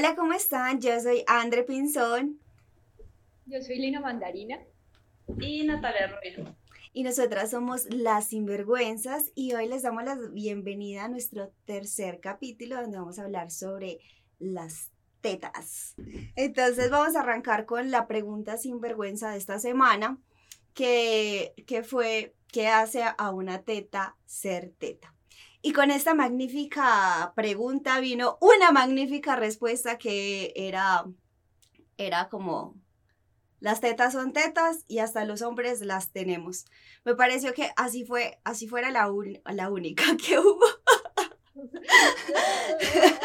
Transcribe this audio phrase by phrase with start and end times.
[0.00, 0.80] Hola, ¿cómo están?
[0.80, 2.40] Yo soy Andre Pinzón.
[3.44, 4.58] Yo soy Lina Mandarina.
[5.38, 6.48] Y Natalia Ruiz.
[6.94, 12.80] Y nosotras somos Las Sinvergüenzas y hoy les damos la bienvenida a nuestro tercer capítulo
[12.80, 13.98] donde vamos a hablar sobre
[14.38, 14.90] las
[15.20, 15.96] tetas.
[16.34, 20.16] Entonces vamos a arrancar con la pregunta sinvergüenza de esta semana,
[20.72, 25.14] que, que fue, ¿qué hace a una teta ser teta?
[25.62, 31.04] Y con esta magnífica pregunta vino una magnífica respuesta que era,
[31.98, 32.76] era como,
[33.60, 36.64] las tetas son tetas y hasta los hombres las tenemos.
[37.04, 39.10] Me pareció que así fue, así fuera la,
[39.52, 40.64] la única que hubo.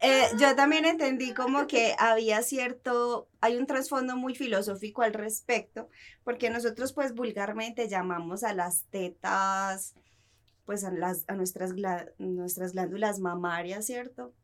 [0.00, 5.88] Eh, yo también entendí como que había cierto, hay un trasfondo muy filosófico al respecto,
[6.22, 9.94] porque nosotros pues vulgarmente llamamos a las tetas
[10.66, 11.72] pues a, nuestras,
[12.18, 14.34] nuestras glándulas mamarias, ¿cierto?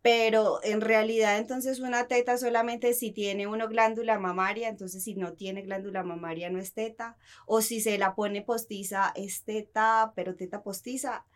[0.00, 5.34] Pero en realidad entonces una teta solamente si tiene una glándula mamaria, entonces si no
[5.34, 10.36] tiene glándula mamaria no es teta, o si se la pone postiza es teta, pero
[10.36, 11.26] teta postiza.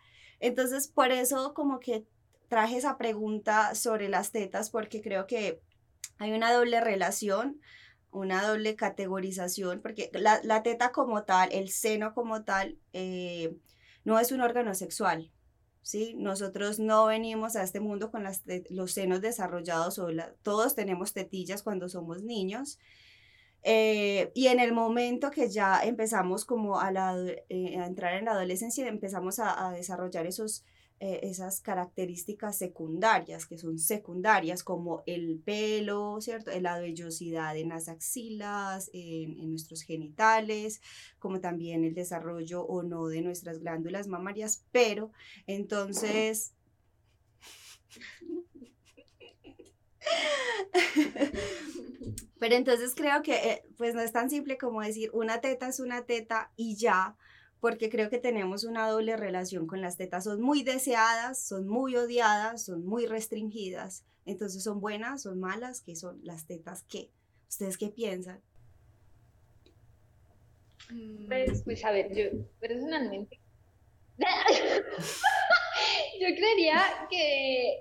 [0.41, 2.07] Entonces por eso como que
[2.49, 5.61] traje esa pregunta sobre las tetas porque creo que
[6.19, 7.61] hay una doble relación,
[8.13, 13.57] una doble categorización, porque la, la teta como tal, el seno como tal, eh,
[14.05, 15.31] no es un órgano sexual.
[15.83, 16.15] ¿sí?
[16.17, 18.25] Nosotros no venimos a este mundo con
[18.71, 20.09] los senos desarrollados, o
[20.43, 22.79] todos tenemos tetillas cuando somos niños.
[23.63, 27.17] Eh, y en el momento que ya empezamos como a, la,
[27.49, 30.65] eh, a entrar en la adolescencia, empezamos a desarrollar esos
[31.01, 36.51] eh, esas características secundarias, que son secundarias, como el pelo, ¿cierto?
[36.61, 40.81] La vellosidad en las axilas, en, en nuestros genitales,
[41.19, 45.11] como también el desarrollo o no de nuestras glándulas mamarias, pero
[45.47, 46.55] entonces...
[52.39, 55.81] Pero entonces creo que eh, pues no es tan simple como decir una teta es
[55.81, 57.17] una teta y ya,
[57.65, 60.25] porque creo que tenemos una doble relación con las tetas.
[60.25, 64.05] Son muy deseadas, son muy odiadas, son muy restringidas.
[64.27, 65.81] Entonces, ¿son buenas, son malas?
[65.81, 67.09] ¿Qué son las tetas qué?
[67.49, 68.43] ¿Ustedes qué piensan?
[70.91, 72.25] Mm, pues, pues a ver, yo
[72.61, 73.41] personalmente,
[76.21, 77.79] yo creería que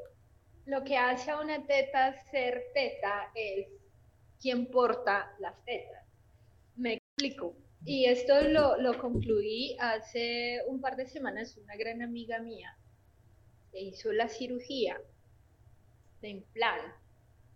[0.66, 3.68] lo que hace a una teta ser teta es
[4.42, 6.06] quién porta las tetas.
[6.78, 7.54] Me explico.
[7.86, 11.58] Y esto lo, lo concluí hace un par de semanas.
[11.58, 12.78] Una gran amiga mía
[13.72, 15.00] se hizo la cirugía
[16.22, 17.04] de implante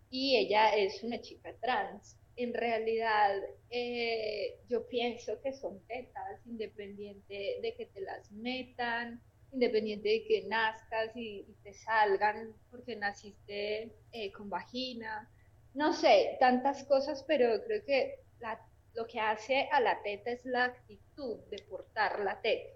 [0.10, 2.18] y ella es una chica trans.
[2.36, 3.36] En realidad,
[3.70, 9.22] eh, yo pienso que son tetas, independiente de que te las metan,
[9.52, 15.30] independiente de que nazcas y, te salgan porque naciste eh, con vagina.
[15.74, 18.60] No sé, tantas cosas, pero creo que la
[18.98, 22.74] lo que hace a la teta es la actitud de portar la teta.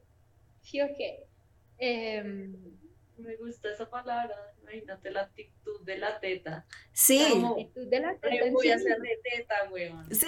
[0.61, 1.25] ¿Sí o qué?
[1.79, 2.53] Em,
[3.17, 6.67] me gusta esa palabra, imagínate la actitud de la teta.
[6.93, 7.41] Sí.
[7.41, 8.51] La actitud de la teta.
[8.51, 10.13] voy a hacer de teta, weón.
[10.13, 10.27] Sí.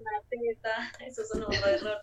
[0.00, 1.98] Una teta, eso es un error.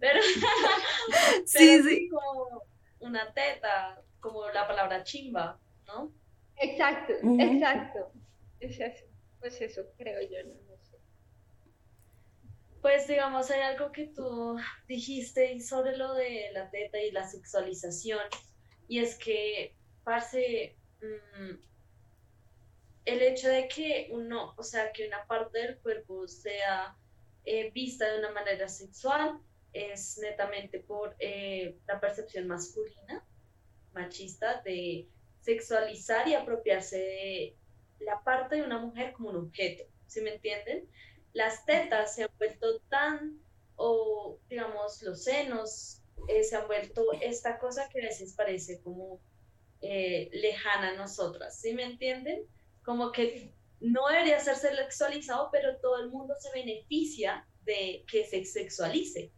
[0.00, 0.20] Pero,
[1.44, 2.08] sí, sí.
[2.08, 2.62] Como
[3.00, 6.10] una teta, como la palabra chimba, ¿no?
[6.56, 8.12] Exacto, exacto.
[8.60, 9.04] Es eso.
[9.40, 10.65] Pues eso creo yo, ¿no?
[12.82, 14.56] Pues digamos, hay algo que tú
[14.86, 18.22] dijiste sobre lo de la teta y la sexualización,
[18.88, 21.56] y es que, parce, mm,
[23.06, 26.96] el hecho de que uno, o sea, que una parte del cuerpo sea
[27.44, 29.40] eh, vista de una manera sexual
[29.72, 33.24] es netamente por eh, la percepción masculina,
[33.92, 35.08] machista, de
[35.40, 37.56] sexualizar y apropiarse de
[38.00, 40.88] la parte de una mujer como un objeto, ¿sí me entienden?
[41.36, 43.38] Las tetas se han vuelto tan,
[43.76, 49.20] o digamos, los senos eh, se han vuelto esta cosa que a veces parece como
[49.82, 52.46] eh, lejana a nosotras, ¿sí me entienden?
[52.82, 58.42] Como que no debería ser sexualizado, pero todo el mundo se beneficia de que se
[58.46, 59.30] sexualice.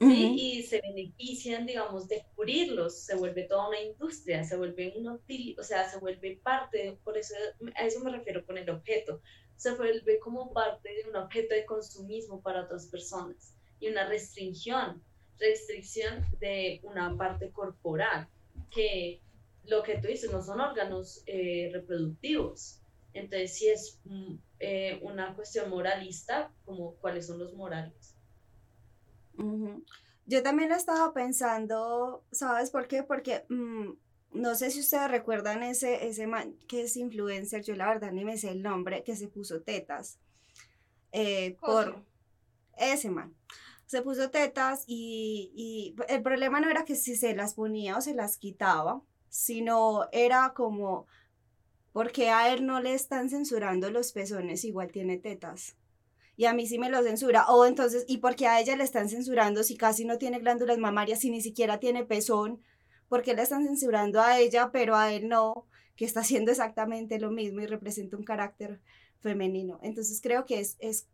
[0.00, 0.34] ¿sí?
[0.36, 5.62] Y se benefician, digamos, de cubrirlos, se vuelve toda una industria, se vuelve un o
[5.62, 7.34] sea, se vuelve parte, por eso
[7.76, 9.22] a eso me refiero con el objeto,
[9.56, 15.02] se vuelve como parte de un objeto de consumismo para otras personas y una restricción,
[15.38, 18.28] restricción de una parte corporal,
[18.70, 19.20] que
[19.64, 22.80] lo que tú dices no son órganos eh, reproductivos.
[23.12, 28.14] Entonces, si es mm, eh, una cuestión moralista, como cuáles son los morales.
[30.26, 33.02] Yo también estaba pensando, ¿sabes por qué?
[33.02, 33.92] Porque mm,
[34.32, 38.24] no sé si ustedes recuerdan ese, ese man que es influencer, yo la verdad ni
[38.24, 40.18] me sé el nombre, que se puso tetas.
[41.12, 42.04] Eh, por
[42.76, 43.34] ese man.
[43.86, 48.00] Se puso tetas y, y el problema no era que si se las ponía o
[48.00, 51.06] se las quitaba, sino era como
[51.96, 55.76] porque a él no le están censurando los pezones, igual tiene tetas.
[56.36, 57.46] Y a mí sí me lo censura.
[57.48, 61.20] O entonces, ¿y porque a ella le están censurando si casi no tiene glándulas mamarias,
[61.20, 62.60] si ni siquiera tiene pezón?
[63.08, 65.66] ¿Por qué le están censurando a ella, pero a él no?
[65.96, 68.80] Que está haciendo exactamente lo mismo y representa un carácter
[69.20, 69.78] femenino.
[69.82, 71.08] Entonces creo que es, es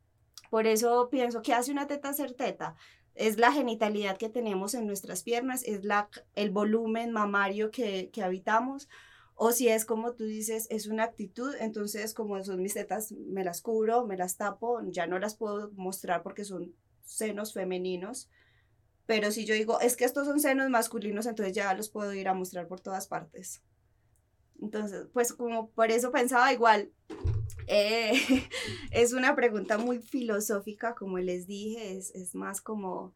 [0.50, 2.77] por eso pienso que hace una teta ser teta.
[3.15, 8.23] Es la genitalidad que tenemos en nuestras piernas, es la, el volumen mamario que, que
[8.23, 8.89] habitamos.
[9.35, 13.44] O si es como tú dices, es una actitud, entonces como son mis tetas, me
[13.44, 16.75] las cubro, me las tapo, ya no las puedo mostrar porque son
[17.05, 18.29] senos femeninos
[19.07, 22.29] pero si yo digo, es que estos son senos masculinos, entonces ya los puedo ir
[22.29, 23.63] a mostrar por todas partes.
[24.61, 26.93] Entonces, pues como por eso pensaba igual,
[27.67, 28.13] eh,
[28.91, 33.15] es una pregunta muy filosófica, como les dije, es, es más como,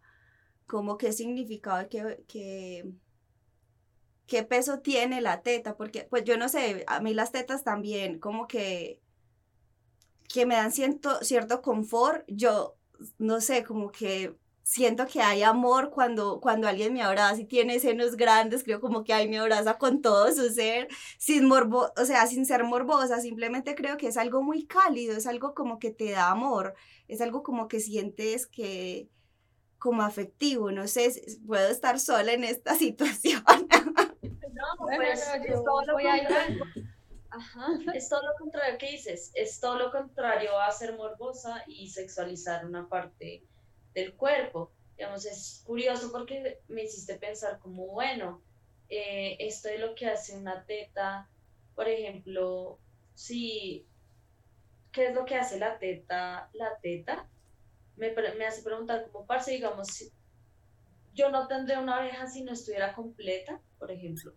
[0.67, 2.85] como qué significado, qué, qué,
[4.27, 8.19] qué peso tiene la teta, porque pues yo no sé, a mí las tetas también
[8.19, 9.00] como que,
[10.29, 12.77] que me dan cierto, cierto confort, yo
[13.19, 14.35] no sé, como que
[14.66, 19.04] siento que hay amor cuando, cuando alguien me abraza y tiene senos grandes, creo como
[19.04, 23.20] que ahí me abraza con todo su ser, sin morbo, o sea, sin ser morbosa,
[23.20, 26.74] simplemente creo que es algo muy cálido, es algo como que te da amor,
[27.06, 29.08] es algo como que sientes que
[29.78, 31.12] como afectivo, no sé,
[31.46, 33.44] puedo estar sola en esta situación.
[33.46, 36.64] No, pues es todo lo contrario.
[37.30, 41.88] Ajá, es todo lo contrario que dices, es todo lo contrario a ser morbosa y
[41.88, 43.46] sexualizar una parte
[43.96, 44.70] del cuerpo.
[44.96, 48.43] Digamos, es curioso porque me hiciste pensar como, bueno,
[48.88, 51.28] eh, esto es lo que hace una teta,
[51.75, 52.78] por ejemplo,
[53.14, 53.87] si,
[54.93, 56.50] ¿qué es lo que hace la teta?
[56.52, 57.28] La teta
[57.96, 60.12] me, me hace preguntar como, parce, digamos, si,
[61.14, 64.34] yo no tendría una oreja si no estuviera completa, por ejemplo.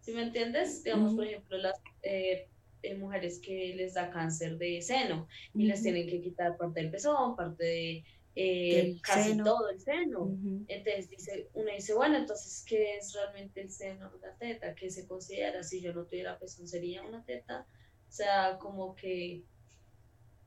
[0.00, 0.82] ¿Sí me entiendes?
[0.82, 2.48] Digamos, por ejemplo, las eh,
[2.82, 6.90] eh, mujeres que les da cáncer de seno y les tienen que quitar parte del
[6.90, 10.36] pezón, parte de eh, casi todo el seno.
[10.68, 14.74] Entonces dice, uno dice, bueno, entonces, ¿qué es realmente el seno, la teta?
[14.74, 15.62] ¿Qué se considera?
[15.62, 17.66] Si yo no tuviera pezón, ¿sería una teta?
[18.08, 19.42] O sea, como que...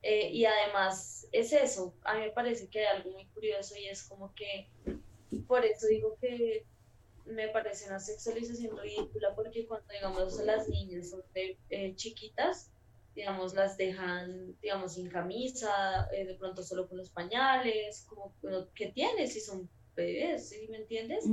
[0.02, 3.86] Eh, y además es eso, a mí me parece que hay algo muy curioso y
[3.88, 4.68] es como que,
[5.48, 6.64] por eso digo que
[7.24, 12.70] me parece una sexualización ridícula, porque cuando digamos las niñas son eh, chiquitas,
[13.16, 18.34] digamos, las dejan, digamos, sin camisa, eh, de pronto solo con los pañales, como,
[18.74, 20.50] ¿qué tienes si son bebés?
[20.50, 21.24] ¿Sí me entiendes?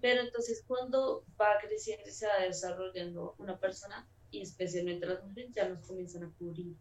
[0.00, 5.50] Pero entonces cuando va creciendo y se va desarrollando una persona, y especialmente las mujeres,
[5.52, 6.76] ya nos comienzan a cubrir.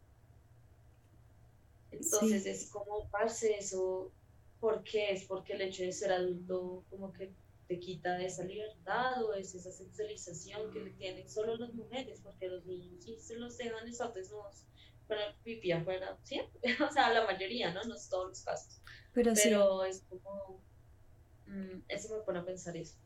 [1.90, 4.12] Entonces es como, parce, eso,
[4.60, 5.12] ¿por qué?
[5.12, 7.34] Es porque el hecho de ser adulto como que
[7.72, 12.50] te quita esa libertad o es esa sexualización que le tienen solo las mujeres, porque
[12.50, 14.66] los niños sí se los dejan estar desnudos
[15.08, 17.82] el pipí afuera, siempre, o sea, la mayoría, ¿no?
[17.84, 18.82] No es todos los casos.
[19.14, 20.62] Pero, Pero es como,
[21.48, 22.98] mm, eso me pone a pensar eso.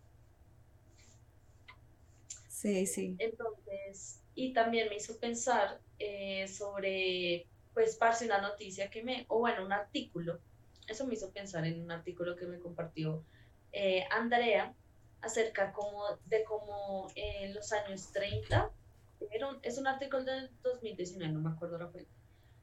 [2.48, 3.16] Sí, sí.
[3.20, 9.40] Entonces, y también me hizo pensar eh, sobre, pues, parce, una noticia que me, o
[9.40, 10.40] bueno, un artículo,
[10.88, 13.24] eso me hizo pensar en un artículo que me compartió
[13.78, 14.74] eh, Andrea
[15.20, 18.72] acerca como de cómo en los años 30,
[19.64, 22.10] es un artículo del 2019, no me acuerdo la fuente,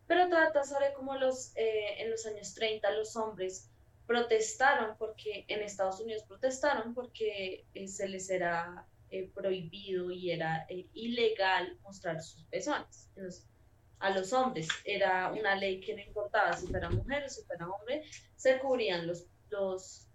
[0.06, 3.68] pero trata sobre cómo los, eh, en los años 30 los hombres
[4.06, 8.86] protestaron porque en Estados Unidos protestaron porque eh, se les era
[9.34, 13.10] prohibido y era ilegal mostrar sus pezones.
[13.98, 17.68] a los hombres era una ley que no importaba si fuera mujer o si fuera
[17.68, 18.02] hombre,
[18.34, 20.08] se cubrían los, los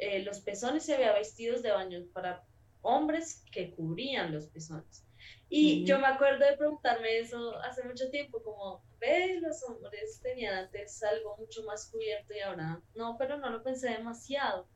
[0.00, 2.42] eh, los pezones se había vestidos de baño para
[2.82, 5.04] hombres que cubrían los pezones.
[5.50, 9.42] Y yo me acuerdo de preguntarme eso hace mucho tiempo, como, ¿ves?
[9.42, 13.90] Los hombres tenían antes algo mucho más cubierto y ahora no, pero no lo pensé
[13.90, 14.66] demasiado.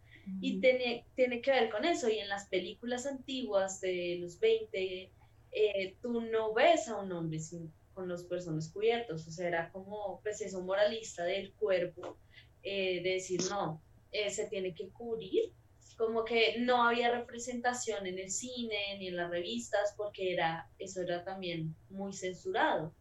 [0.40, 2.08] Y tiene, tiene que ver con eso.
[2.08, 5.12] Y en las películas antiguas de los 20,
[5.52, 9.26] eh, tú no ves a un hombre sin, con los pezones cubiertos.
[9.26, 12.18] O sea, era como, pues eso moralista del cuerpo,
[12.62, 13.82] eh, de decir, no,
[14.14, 15.52] eh, se tiene que cubrir,
[15.96, 21.02] como que no había representación en el cine ni en las revistas porque era eso
[21.02, 22.94] era también muy censurado.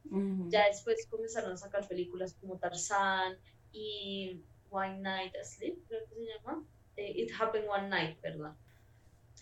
[0.49, 3.37] Ya después comenzaron a sacar películas como Tarzán
[3.71, 4.41] y
[4.71, 6.65] One Night Asleep, creo que se llama.
[6.95, 8.57] Eh, It Happened One Night, perdón.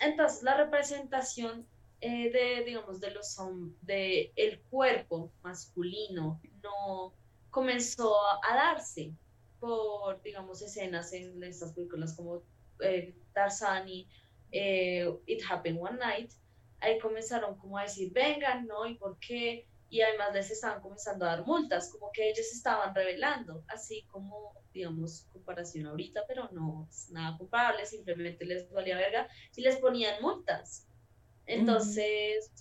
[0.02, 1.66] Entonces la representación
[2.02, 3.38] eh, de, digamos, de los
[3.82, 7.14] de el cuerpo masculino no
[7.50, 8.14] comenzó
[8.44, 9.14] a darse
[9.62, 12.44] por, digamos, escenas en estas películas como
[12.82, 14.10] eh, Tarzan y
[14.52, 16.32] eh, It Happened One Night,
[16.82, 18.86] ahí comenzaron como a decir, vengan, ¿no?
[18.88, 19.68] ¿Y por qué?
[19.90, 24.54] Y además les estaban comenzando a dar multas, como que ellos estaban revelando, así como,
[24.74, 30.22] digamos, comparación ahorita, pero no es nada comparable, simplemente les valía verga y les ponían
[30.22, 30.88] multas.
[31.46, 32.52] Entonces,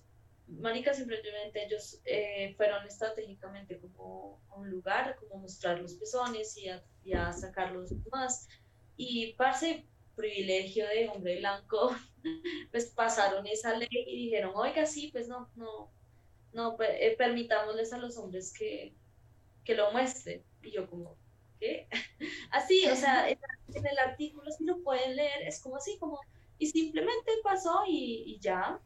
[0.58, 6.68] Marica, simplemente ellos eh, fueron estratégicamente como a un lugar, como mostrar los pezones y
[6.68, 8.48] a, y a sacarlos más.
[8.96, 11.96] Y parce, privilegio de hombre blanco,
[12.70, 15.90] pues pasaron esa ley y dijeron, oiga, sí, pues no, no,
[16.52, 18.94] no, eh, permitámosles a los hombres que,
[19.64, 20.44] que lo muestren.
[20.62, 21.16] Y yo como,
[21.58, 21.88] ¿qué?
[22.50, 23.38] Así, o sea, en,
[23.74, 26.20] el artículo, si lo pueden leer, es como así, como
[26.60, 28.78] y simplemente pasó y, ya.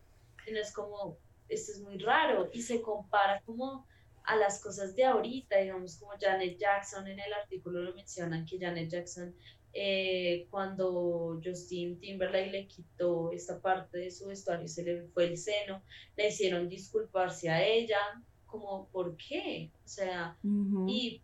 [0.46, 3.86] Y es como, esto es muy raro y se compara como
[4.24, 8.58] a las cosas de ahorita, digamos como Janet Jackson en el artículo lo mencionan que
[8.58, 9.34] Janet Jackson
[9.76, 15.26] eh, cuando Justin Timberlake le quitó esta parte de su vestuario y se le fue
[15.26, 15.82] el seno,
[16.16, 17.98] le hicieron disculparse a ella,
[18.46, 19.72] como ¿por qué?
[19.84, 20.38] O sea,
[20.86, 21.20] y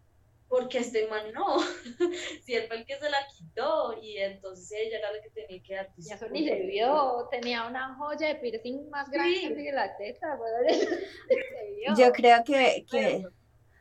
[0.51, 1.61] porque este man no,
[2.45, 5.63] si él fue el que se la quitó y entonces ella era la que tenía
[5.63, 9.73] que dar Ya eso ni se vio, tenía una joya de piercing más grande que
[9.73, 10.37] la teta,
[11.97, 13.25] Yo creo que, que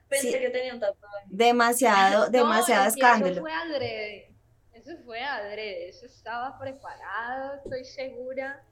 [0.08, 1.26] pensé que tenía un tatuaje.
[1.32, 3.32] Demasiado, demasiado escándalo.
[3.32, 4.36] Eso fue adrede,
[4.72, 8.64] eso fue adrede, eso estaba preparado, estoy segura.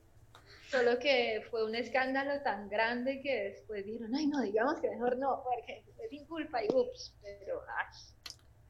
[0.69, 5.17] Solo que fue un escándalo tan grande que después dijeron, ay, no, digamos que mejor
[5.17, 7.61] no, porque es sin culpa y ups, pero...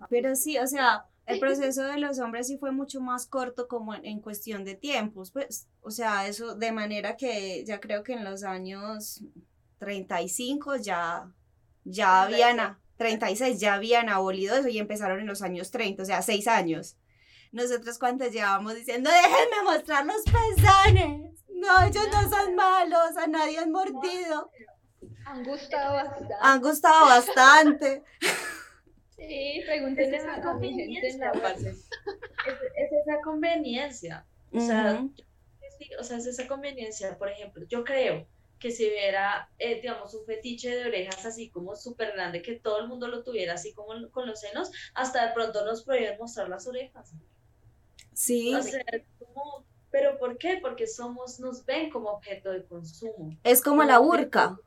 [0.10, 3.96] Pero sí, o sea, el proceso de los hombres sí fue mucho más corto como
[3.96, 8.24] en, cuestión de tiempos, pues, o sea, eso de manera que ya creo que en
[8.24, 9.24] los años
[9.80, 11.32] 35 ya,
[11.84, 16.22] ya habían, 36 ya habían abolido eso y empezaron en los años 30, o sea,
[16.22, 16.96] seis años.
[17.52, 21.27] Nosotros cuántos llevamos diciendo, déjenme mostrar los pezones.
[21.68, 24.52] No, ellos no son malos, a nadie han mordido.
[25.26, 26.34] Han gustado bastante.
[26.42, 28.04] Han gustado bastante.
[29.18, 31.80] Sí, pregúntenle a mi gente en la es, es,
[32.46, 34.26] esa conveniencia.
[34.54, 35.04] O sea,
[36.00, 37.18] o sea, es esa conveniencia.
[37.18, 38.28] Por ejemplo, yo creo
[38.60, 42.80] que si hubiera, eh, digamos, un fetiche de orejas así como súper grande, que todo
[42.80, 46.48] el mundo lo tuviera así como con los senos, hasta de pronto nos prohíben mostrar
[46.48, 47.12] las orejas.
[48.14, 48.54] Sí.
[48.54, 48.84] O sea,
[49.20, 50.60] como ¿Pero por qué?
[50.62, 53.38] Porque somos, nos ven como objeto de consumo.
[53.44, 54.58] Es como, la burka.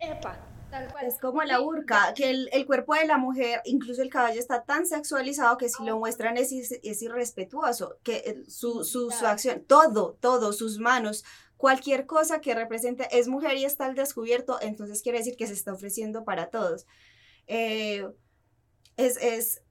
[0.00, 0.38] Epa,
[0.70, 1.06] tal cual.
[1.06, 4.86] Es como la burka, que el, cuerpo de la mujer, incluso el caballo, está tan
[4.86, 10.52] sexualizado que si lo muestran es, es irrespetuoso, que su, su, su acción, todo, todo,
[10.52, 11.24] sus manos,
[11.56, 15.52] cualquier cosa que represente es mujer y está al descubierto, entonces quiere decir que se
[15.52, 16.86] está ofreciendo para todos.
[17.46, 18.04] Eh,
[18.96, 19.62] es, es,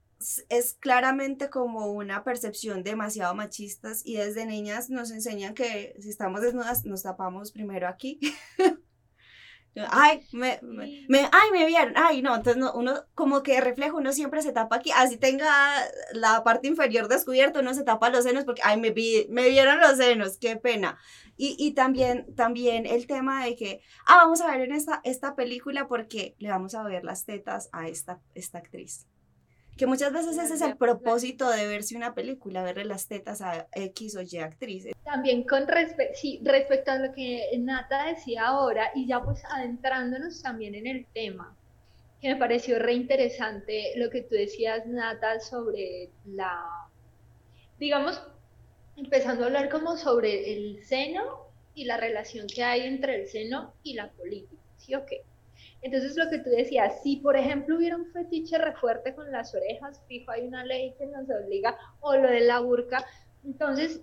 [0.50, 6.42] es claramente como una percepción demasiado machistas y desde niñas nos enseñan que si estamos
[6.42, 8.20] desnudas nos tapamos primero aquí.
[9.90, 10.60] ay, me,
[11.08, 14.78] me, ay, me vieron, ay, no, entonces uno como que reflejo, uno siempre se tapa
[14.78, 15.50] aquí, así tenga
[16.14, 18.94] la parte inferior descubierta, uno se tapa los senos porque, ay, me,
[19.30, 20.98] me vieron los senos, qué pena.
[21.38, 25.36] Y, y también, también el tema de que, ah, vamos a ver en esta, esta
[25.36, 29.08] película porque le vamos a ver las tetas a esta, esta actriz.
[29.78, 33.68] Que muchas veces ese es el propósito de verse una película, verle las tetas a
[33.74, 34.94] X o Y actrices.
[35.04, 40.42] También con respecto, sí, respecto a lo que Nata decía ahora, y ya pues adentrándonos
[40.44, 41.56] también en el tema,
[42.22, 46.64] que me pareció re interesante lo que tú decías, Nata, sobre la,
[47.80, 48.22] digamos,
[48.96, 53.74] empezando a hablar como sobre el seno y la relación que hay entre el seno
[53.82, 55.24] y la política, ¿sí o qué?
[55.82, 59.54] Entonces, lo que tú decías, si por ejemplo hubiera un fetiche re fuerte con las
[59.56, 63.04] orejas, fijo, hay una ley que nos obliga, o lo de la burka,
[63.44, 64.02] entonces,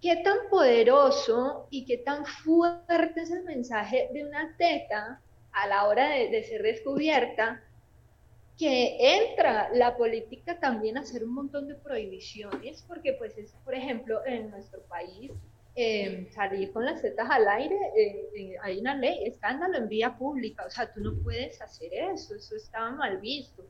[0.00, 5.20] ¿qué tan poderoso y qué tan fuerte es el mensaje de una teta
[5.52, 7.62] a la hora de, de ser descubierta?
[8.58, 13.72] que entra la política también a hacer un montón de prohibiciones, porque pues es, por
[13.72, 15.30] ejemplo, en nuestro país
[15.80, 20.16] Em, salir con las tetas al aire, eh, eh, hay una ley, escándalo en vía
[20.18, 23.64] pública, o sea, tú no puedes hacer eso, eso estaba mal visto.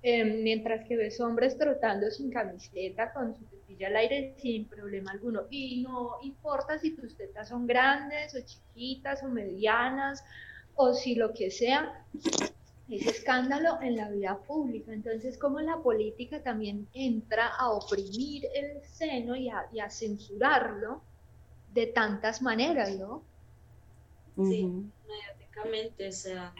[0.00, 5.10] Em, mientras que ves hombres trotando sin camiseta, con su tetilla al aire sin problema
[5.10, 5.42] alguno.
[5.50, 10.24] Y no importa si tus tetas son grandes o chiquitas o medianas
[10.76, 12.06] o si lo que sea,
[12.88, 14.94] es escándalo en la vida pública.
[14.94, 21.02] Entonces, como la política también entra a oprimir el seno y a, y a censurarlo,
[21.72, 23.22] de tantas maneras, ¿no?
[24.36, 24.64] Sí,
[25.06, 26.54] mediáticamente, o sea,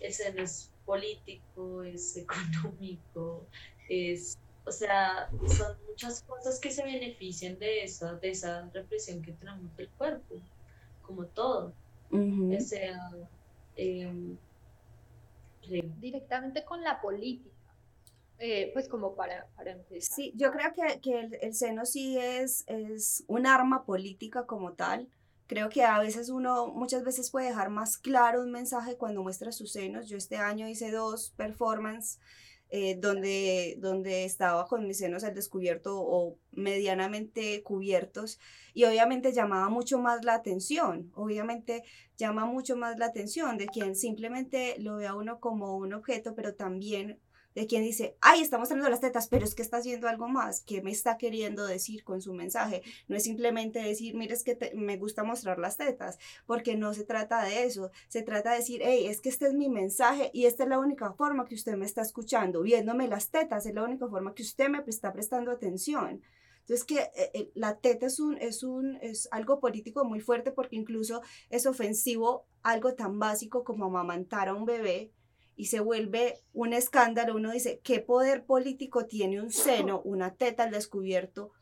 [0.00, 3.46] el seno es político, es económico,
[3.88, 9.32] es, o sea, son muchas cosas que se benefician de esa, de esa represión que
[9.32, 10.36] tenemos del cuerpo,
[11.02, 11.72] como todo.
[12.10, 13.10] O sea,
[13.76, 14.36] em,
[15.98, 17.51] directamente con la política.
[18.44, 20.16] Eh, pues como para, para, empezar.
[20.16, 24.72] Sí, yo creo que, que el, el, seno sí es, es un arma política como
[24.72, 25.08] tal.
[25.46, 29.52] Creo que a veces uno muchas veces puede dejar más claro un mensaje cuando muestra
[29.52, 30.08] sus senos.
[30.08, 32.18] Yo este año hice dos performances
[32.74, 38.40] eh, donde, donde estaba con mis senos al descubierto o medianamente cubiertos
[38.72, 41.84] y obviamente llamaba mucho más la atención, obviamente
[42.16, 46.34] llama mucho más la atención de quien simplemente lo ve a uno como un objeto,
[46.34, 47.20] pero también
[47.54, 50.62] de quien dice, ay, está mostrando las tetas, pero es que está haciendo algo más,
[50.62, 52.82] que me está queriendo decir con su mensaje.
[53.08, 57.04] No es simplemente decir, mire, es que me gusta mostrar las tetas, porque no se
[57.04, 57.90] trata de eso.
[58.08, 60.78] Se trata de decir, hey, es que este es mi mensaje y esta es la
[60.78, 64.42] única forma que usted me está escuchando, viéndome las tetas, es la única forma que
[64.42, 66.22] usted me está prestando atención.
[66.60, 70.52] Entonces que eh, eh, la teta es un, es un es algo político muy fuerte
[70.52, 75.12] porque incluso es ofensivo algo tan básico como amamantar a un bebé
[75.56, 80.64] y se vuelve un escándalo, uno dice, ¿qué poder político tiene un seno, una teta
[80.64, 81.52] al descubierto?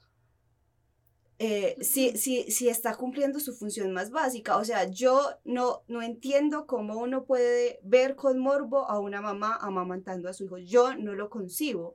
[1.42, 4.58] Eh, si, si, si está cumpliendo su función más básica.
[4.58, 9.56] O sea, yo no, no entiendo cómo uno puede ver con morbo a una mamá
[9.58, 10.58] amamantando a su hijo.
[10.58, 11.94] Yo no lo concibo.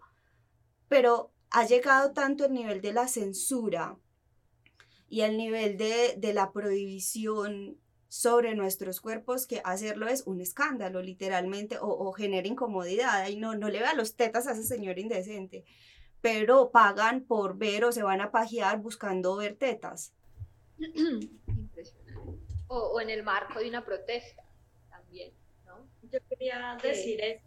[0.87, 3.99] Pero ha llegado tanto el nivel de la censura
[5.07, 7.77] y el nivel de, de la prohibición
[8.15, 13.27] sobre nuestros cuerpos que hacerlo es un escándalo, literalmente, o, o genera incomodidad.
[13.27, 15.65] Y no, no le vea los tetas a ese señor indecente,
[16.21, 20.13] pero pagan por ver o se van a pajear buscando ver tetas.
[20.79, 22.39] Impresionante.
[22.67, 24.43] O, o, en el marco de una protesta
[24.89, 25.33] también,
[25.65, 25.85] ¿no?
[26.09, 27.45] Yo quería decir eso.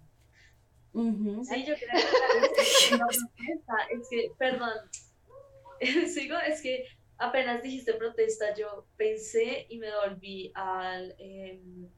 [0.93, 1.95] Sí, yo quería
[2.57, 3.01] decir
[3.91, 4.75] es que, perdón,
[6.13, 6.85] sigo, es que
[7.19, 11.89] apenas dijiste protesta, yo pensé y me volví al, em,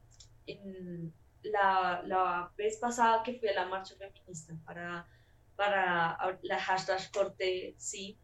[0.47, 5.07] en la, la, vez pasada que fui a la marcha feminista para,
[5.55, 8.17] para la hashtag corte sí,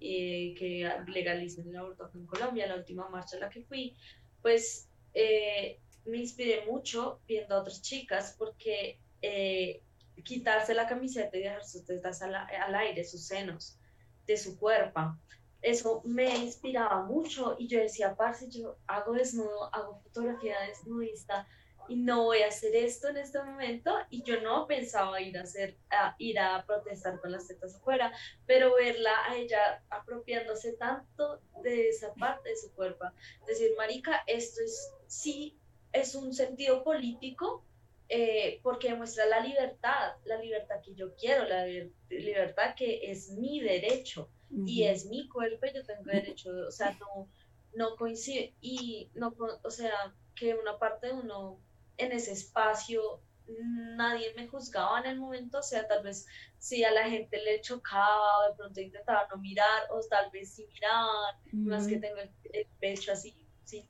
[0.00, 3.96] eh, que legalicen el aborto en Colombia, la última marcha a la que fui,
[4.42, 9.82] pues eh, me inspiré mucho viendo a otras chicas porque eh,
[10.24, 13.78] quitarse la camiseta y dejar sus tetas al, al aire, sus senos,
[14.26, 15.16] de su cuerpo,
[15.64, 21.46] eso me inspiraba mucho y yo decía, parce, yo hago desnudo, hago fotografía desnudista
[21.88, 25.42] y no voy a hacer esto en este momento y yo no pensaba ir a
[25.42, 25.76] hacer
[26.18, 28.12] ir a protestar con las tetas afuera
[28.46, 33.04] pero verla a ella apropiándose tanto de esa parte de su cuerpo
[33.46, 35.58] decir marica esto es sí
[35.92, 37.64] es un sentido político
[38.08, 41.66] eh, porque demuestra la libertad la libertad que yo quiero la
[42.08, 44.30] libertad que es mi derecho
[44.66, 47.28] y es mi cuerpo y yo tengo derecho, o sea, no,
[47.74, 51.60] no coincide y no, o sea, que una parte de uno
[51.96, 56.26] en ese espacio nadie me juzgaba en el momento, o sea, tal vez
[56.58, 60.54] si a la gente le chocaba o de pronto intentaba no mirar o tal vez
[60.54, 63.86] sí miraban, más que tengo el, pecho así sin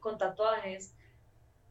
[0.00, 0.94] con tatuajes.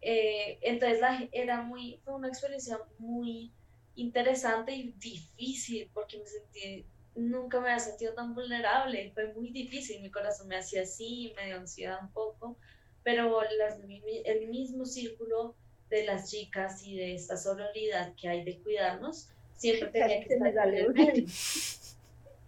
[0.01, 3.53] Eh, entonces la, era muy, fue una experiencia muy
[3.95, 10.01] interesante y difícil porque me sentí nunca me había sentido tan vulnerable, fue muy difícil,
[10.01, 12.57] mi corazón me hacía así, me dio ansiedad un poco,
[13.03, 13.77] pero las,
[14.25, 15.55] el mismo círculo
[15.89, 20.73] de las chicas y de esta sororidad que hay de cuidarnos, siempre tenía que estar
[20.73, 21.25] en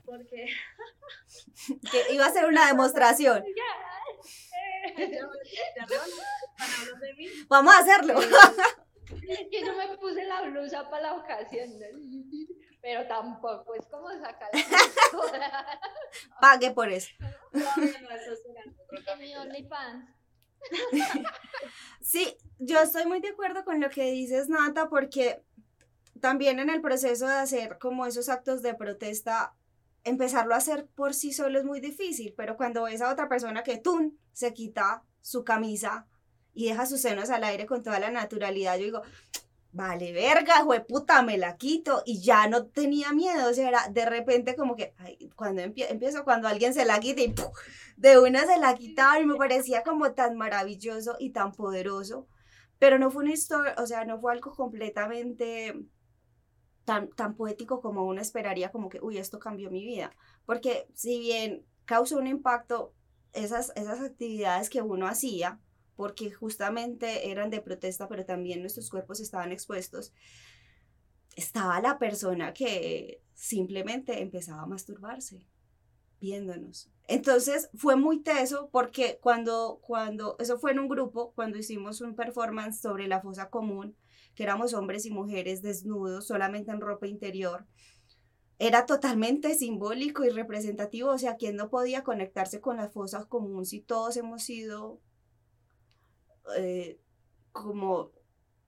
[0.05, 0.47] Porque...
[1.91, 3.43] que iba a ser una demostración.
[7.47, 8.19] Vamos a hacerlo.
[9.51, 11.69] que yo me puse la blusa para la ocasión
[12.83, 14.49] pero tampoco es como sacar
[16.41, 17.09] Pague por eso.
[22.01, 25.41] sí, yo estoy muy de acuerdo con lo que dices, Nata, porque
[26.19, 29.55] también en el proceso de hacer como esos actos de protesta,
[30.03, 33.63] empezarlo a hacer por sí solo es muy difícil, pero cuando ves a otra persona
[33.63, 36.05] que tú se quita su camisa
[36.53, 39.01] y deja sus senos al aire con toda la naturalidad, yo digo,
[39.73, 44.05] vale, verga, puta, me la quito y ya no tenía miedo, o sea, era de
[44.05, 44.93] repente como que,
[45.35, 47.33] cuando empiezo, cuando alguien se la quita y
[47.97, 52.27] de una se la quitaba y me parecía como tan maravilloso y tan poderoso,
[52.77, 55.73] pero no fue una historia, o sea, no fue algo completamente
[56.85, 61.19] tan, tan poético como uno esperaría, como que, uy, esto cambió mi vida, porque si
[61.19, 62.93] bien causó un impacto
[63.33, 65.59] esas, esas actividades que uno hacía,
[65.95, 70.13] porque justamente eran de protesta, pero también nuestros cuerpos estaban expuestos,
[71.35, 75.45] estaba la persona que simplemente empezaba a masturbarse
[76.23, 76.89] viéndonos.
[77.09, 82.15] Entonces fue muy teso porque cuando, cuando, eso fue en un grupo, cuando hicimos un
[82.15, 83.97] performance sobre la fosa común,
[84.33, 87.65] que éramos hombres y mujeres desnudos, solamente en ropa interior,
[88.57, 93.65] era totalmente simbólico y representativo, o sea, ¿quién no podía conectarse con la fosa común
[93.65, 95.01] si todos hemos sido
[96.57, 96.99] eh,
[97.51, 98.11] como,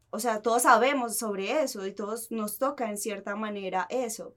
[0.10, 4.36] o sea, todos sabemos sobre eso y todos nos toca en cierta manera eso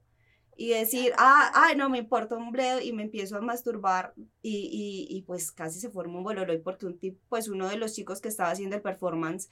[0.55, 5.07] y decir, ah, ay, no me importa un bledo y me empiezo a masturbar y,
[5.09, 7.93] y, y pues casi se forma un bololoy porque un tipo, pues uno de los
[7.93, 9.49] chicos que estaba haciendo el performance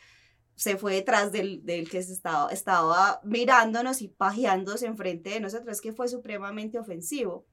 [0.56, 5.80] se fue detrás del, del que se estaba, estaba mirándonos y pajeándose enfrente de nosotros,
[5.82, 7.46] que fue supremamente ofensivo.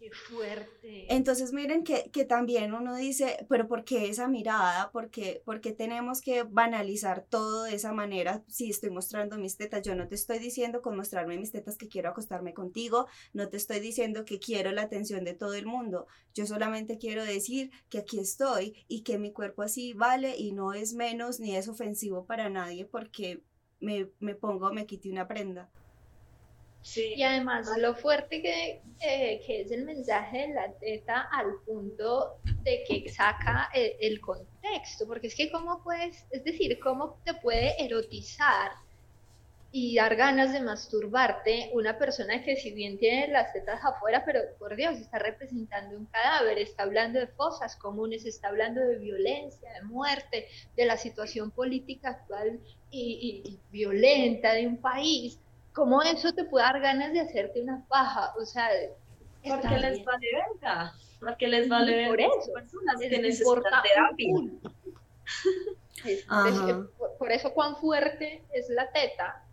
[0.00, 1.14] Qué fuerte.
[1.14, 4.90] Entonces miren que, que, también uno dice, pero ¿por qué esa mirada?
[4.92, 5.42] ¿Por qué,
[5.76, 8.42] tenemos que banalizar todo de esa manera?
[8.48, 11.88] Si estoy mostrando mis tetas, yo no te estoy diciendo con mostrarme mis tetas que
[11.88, 16.06] quiero acostarme contigo, no te estoy diciendo que quiero la atención de todo el mundo,
[16.32, 20.72] yo solamente quiero decir que aquí estoy y que mi cuerpo así vale y no
[20.72, 23.42] es menos ni es ofensivo para nadie porque
[23.80, 25.70] me, me pongo, me quite una prenda.
[26.94, 32.38] Y además lo fuerte que, eh, que, es el mensaje de la teta al punto
[32.62, 37.34] de que saca el, el, contexto, porque es que cómo puedes, es decir, cómo te
[37.34, 38.72] puede erotizar
[39.72, 44.40] y dar ganas de masturbarte una persona que si bien tiene las tetas afuera, pero
[44.58, 49.72] por Dios, está representando un cadáver, está hablando de fosas comunes, está hablando de violencia,
[49.74, 52.58] de muerte, de la situación política actual
[52.90, 55.38] y violenta de un país
[55.72, 58.34] ¿cómo eso te puede dar ganas de hacerte una paja?
[58.38, 58.68] O sea,
[59.46, 62.10] porque les vale verga, porque les vale verga.
[62.10, 64.34] Por eso, personas que necesitan terapia.
[66.98, 69.44] por, por, eso cuán fuerte es la teta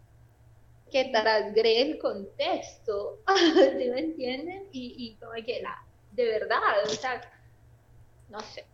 [0.91, 3.19] que transgrede el contexto,
[3.77, 4.67] ¿sí me entienden?
[4.71, 7.21] Y, y como que la, de verdad, o sea,
[8.30, 8.65] no sé.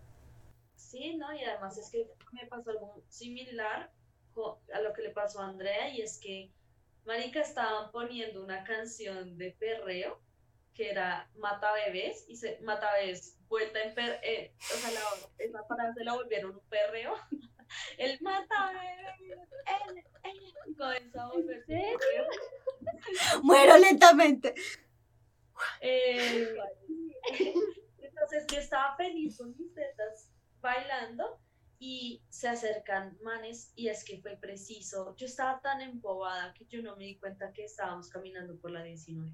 [0.75, 3.91] Sí, no, y además es que me pasó algo similar
[4.73, 6.51] a lo que le pasó a Andrea y es que
[7.05, 10.21] Marica estaban poniendo una canción de perreo
[10.73, 15.01] que era Mata Bebés y se Mata Bebés vuelta en per eh, o sea, la,
[15.37, 17.15] esa frase la volvieron un perreo.
[17.97, 21.95] El Mata Bebés, él, él, comenzó a volverse
[23.43, 24.53] Muero lentamente.
[25.81, 26.55] Eh,
[27.99, 30.29] entonces yo estaba feliz con mis tetas
[30.61, 31.39] bailando
[31.79, 35.15] y se acercan manes y es que fue preciso.
[35.17, 38.83] Yo estaba tan embobada que yo no me di cuenta que estábamos caminando por la
[38.83, 39.29] 19.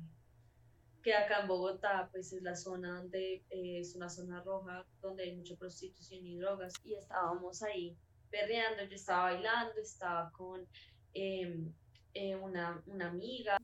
[1.03, 5.23] Que acá en Bogotá pues es la zona donde eh, es una zona roja donde
[5.23, 7.95] hay mucha prostitución y drogas y estábamos ahí
[8.29, 10.67] perreando, yo estaba bailando, estaba con
[11.13, 11.73] em,
[12.13, 13.57] eh, una, una amiga.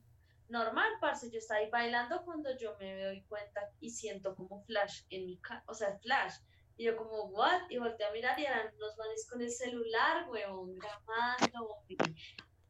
[0.47, 5.03] Normal, parce, yo estaba ahí bailando cuando yo me doy cuenta y siento como flash
[5.09, 6.35] en mi cara, o sea, flash
[6.77, 7.69] y yo como, what?
[7.69, 11.83] Y volteé a mirar y eran los manes con el celular, weón, grabando.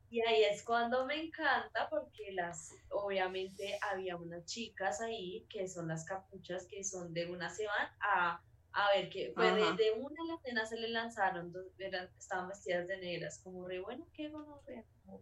[0.10, 5.88] Y ahí es cuando me encanta porque las, obviamente había unas chicas ahí que son
[5.88, 8.42] las capuchas que son de una se van a,
[8.72, 12.48] a ver que fue de, de, una las nenas se le lanzaron, dos, eran, estaban
[12.48, 15.22] vestidas de negras, como re bueno, qué bueno, re, como,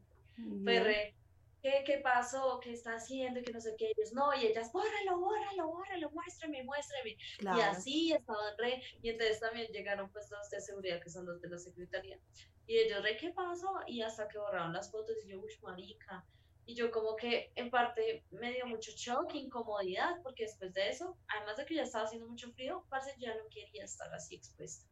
[0.63, 1.15] fue re,
[1.63, 2.59] ¿qué, qué pasó?
[2.61, 3.39] ¿Qué está haciendo?
[3.39, 3.91] Y que no sé qué.
[3.97, 7.17] Ellos, no, y ellas, bórralo, bórralo, bórralo, muéstrame, muéstrame.
[7.39, 11.41] Y así estaban re, y entonces también llegaron pues los de seguridad, que son los
[11.41, 12.19] de la secretaría.
[12.67, 13.79] Y ellos, re, ¿qué pasó?
[13.87, 16.27] Y hasta que borraron las fotos, y yo, uy, marica.
[16.65, 21.17] Y yo como que en parte me dio mucho shock, incomodidad, porque después de eso,
[21.27, 24.87] además de que ya estaba haciendo mucho frío, parce, ya no quería estar así expuesta.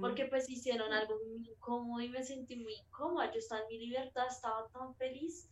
[0.00, 3.32] Porque pues hicieron algo muy incómodo y me sentí muy incómoda.
[3.32, 5.48] Yo estaba en mi libertad, estaba tan feliz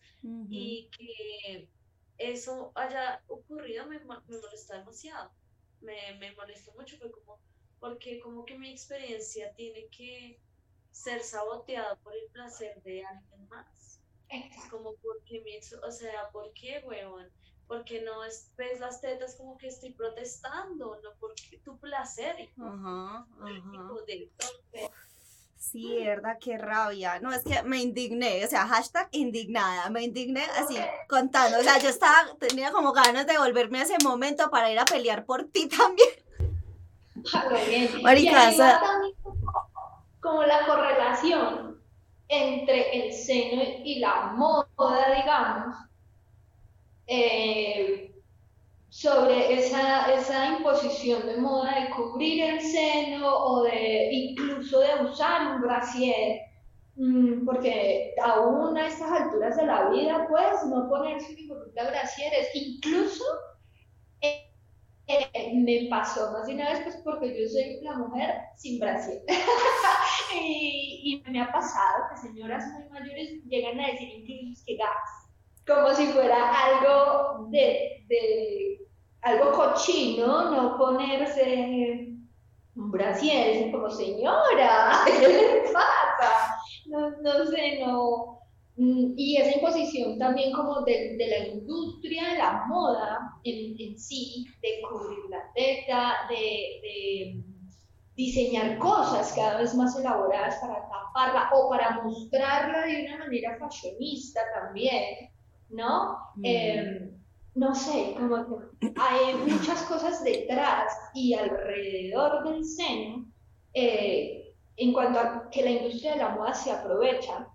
[0.50, 1.68] y que
[2.18, 5.32] eso haya ocurrido me, me molestó demasiado.
[5.80, 7.40] Me, me molestó mucho, fue como,
[7.80, 10.38] porque como que mi experiencia tiene que
[10.90, 13.91] ser saboteada por el placer de alguien más.
[14.32, 17.28] Es como, porque mi, o sea, ¿por qué, huevón?
[17.66, 22.48] Porque no es, ves las tetas como que estoy protestando, no porque tu placer.
[22.58, 23.88] Ajá, ajá.
[24.06, 24.30] De,
[25.62, 27.20] Sí, verdad, qué rabia.
[27.20, 30.76] No, es que me indigné, o sea, hashtag indignada, me indigné así
[31.08, 31.60] contando.
[31.60, 34.84] O sea, yo estaba, tenía como ganas de volverme a ese momento para ir a
[34.84, 36.08] pelear por ti también.
[38.02, 38.80] Marica,
[40.20, 41.71] como la correlación
[42.32, 45.76] entre el seno y la moda, digamos.
[47.06, 48.12] Eh,
[48.88, 55.54] sobre esa, esa imposición de moda de cubrir el seno o de incluso de usar
[55.54, 56.40] un brasier,
[56.96, 63.24] mm, porque aún a estas alturas de la vida, pues no ponerse un brasieres, incluso
[63.24, 63.51] eh,
[65.54, 69.22] me pasó más de una vez, pues porque yo soy la mujer sin brasier.
[70.40, 75.22] y, y, me ha pasado que señoras muy mayores llegan a decir incluso que gas,
[75.66, 78.78] como si fuera algo de, de
[79.22, 82.08] algo cochino, no ponerse
[82.74, 86.56] un brasier, como señora, ¿qué le pasa?
[86.86, 88.41] No, no sé, no.
[88.76, 93.98] Mm, y esa imposición también como de, de la industria de la moda en, en,
[93.98, 97.44] sí, de cubrir la teta, de, de
[98.16, 104.40] diseñar cosas cada vez más elaboradas para taparla o para mostrarla de una manera fashionista
[104.54, 105.30] también,
[105.68, 106.18] ¿no?
[106.36, 106.44] Mm.
[106.44, 107.10] Eh,
[107.54, 108.46] no sé, como
[108.80, 113.26] que hay muchas cosas detrás y alrededor del seno
[113.74, 117.46] eh, en cuanto a que la industria de la moda se aprovecha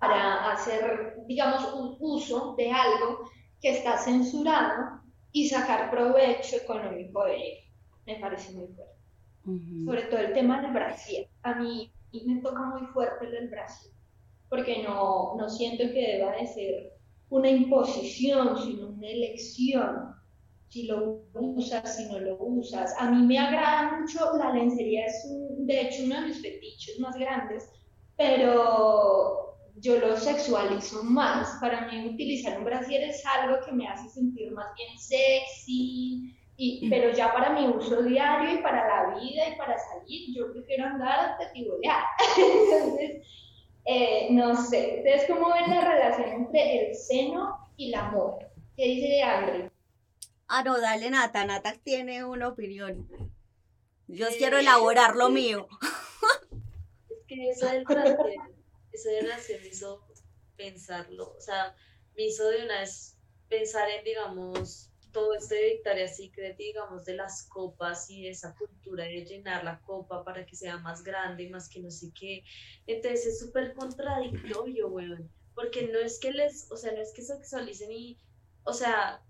[0.00, 7.36] para hacer, digamos, un uso de algo que está censurado y sacar provecho económico de
[7.36, 7.60] ello.
[8.06, 8.94] Me parece muy fuerte.
[9.84, 11.26] Sobre todo el tema del Brasil.
[11.42, 11.92] A mí
[12.24, 13.92] me toca muy fuerte el del Brasil,
[14.48, 16.92] porque no, no siento que deba de ser
[17.28, 20.14] una imposición, sino una elección.
[20.68, 22.94] Si lo usas, si no lo usas.
[22.98, 27.16] A mí me agrada mucho la lencería, es de hecho uno de mis fetiches más
[27.16, 27.68] grandes,
[28.16, 31.58] pero yo lo sexualizo más.
[31.60, 36.90] Para mí utilizar un brasier es algo que me hace sentir más bien sexy, y,
[36.90, 40.84] pero ya para mi uso diario y para la vida y para salir, yo prefiero
[40.84, 42.04] andar de tibolear.
[42.36, 43.26] Entonces,
[43.86, 48.46] eh, no sé, ¿ustedes cómo ven la relación entre el seno y la moda?
[48.76, 49.70] ¿Qué dice André?
[50.48, 53.08] Ah, no, dale Nata, Nata tiene una opinión.
[54.06, 55.66] Yo quiero elaborar lo mío.
[57.08, 58.16] Es que eso del brasier,
[58.92, 59.26] eso del
[59.60, 60.06] me hizo
[60.56, 61.74] pensarlo, o sea,
[62.16, 63.16] me hizo de una vez
[63.48, 69.04] pensar en, digamos, todo este de Victoria's Secret, digamos, de las copas y esa cultura
[69.04, 72.44] de llenar la copa para que sea más grande y más que no sé qué.
[72.86, 77.22] Entonces es súper contradictorio, weón, porque no es que les, o sea, no es que
[77.22, 78.18] sexualicen y,
[78.64, 79.22] o sea,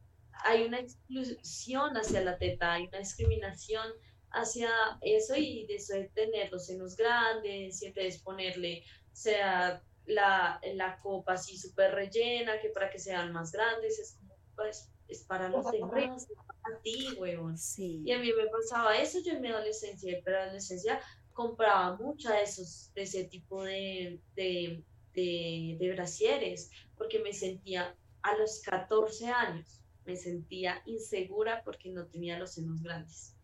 [0.44, 3.86] hay una exclusión hacia la teta, hay una discriminación
[4.32, 4.70] hacia
[5.02, 8.84] eso y de eso de tener los senos grandes y entonces ponerle,
[9.16, 14.34] sea, la, la copa así súper rellena, que para que sean más grandes, es como,
[14.56, 17.58] pues, es para los demás, es para ti, weón.
[17.58, 18.02] Sí.
[18.04, 21.00] Y a mí me pasaba eso, yo en mi adolescencia, pero adolescencia
[21.32, 27.96] compraba mucho de esos, de ese tipo de, de, de, de brasieres, porque me sentía
[28.22, 33.34] a los 14 años, me sentía insegura porque no tenía los senos grandes.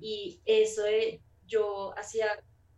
[0.00, 0.82] Y eso
[1.46, 2.28] yo hacía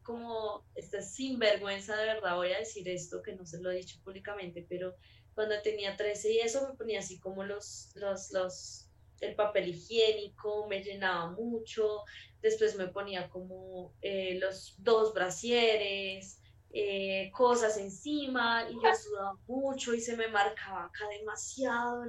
[0.03, 3.99] como esta sinvergüenza de verdad, voy a decir esto que no se lo he dicho
[4.03, 4.95] públicamente, pero
[5.35, 8.89] cuando tenía 13 y eso me ponía así como los, los, los,
[9.21, 12.05] el papel higiénico, me llenaba mucho,
[12.43, 16.41] después me ponía como eh, los dos brasieres,
[16.73, 22.05] eh, cosas encima y yo sudaba mucho y se me marcaba acá demasiado.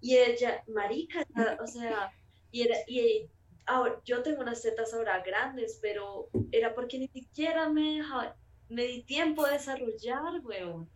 [0.00, 1.26] Y ella, marica,
[1.62, 2.12] o sea,
[2.50, 3.28] y, era, y
[3.66, 8.36] ahora, yo tengo unas tetas ahora grandes, pero era porque ni siquiera me dejaba
[8.68, 10.90] me di tiempo de desarrollar, weón.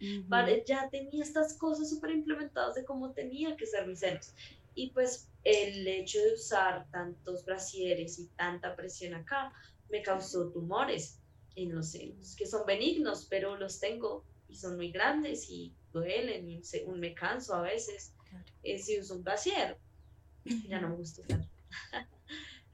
[0.67, 4.35] Ya tenía estas cosas súper implementadas de cómo tenía que ser mis senos.
[4.75, 9.53] Y pues el hecho de usar tantos brasieres y tanta presión acá
[9.89, 11.21] me causó tumores
[11.57, 16.49] en los senos, que son benignos, pero los tengo y son muy grandes y duelen
[16.49, 16.63] y
[16.97, 18.15] me canso a veces
[18.63, 19.79] eh, si uso un brasier.
[20.69, 21.47] Ya no me gusta usar.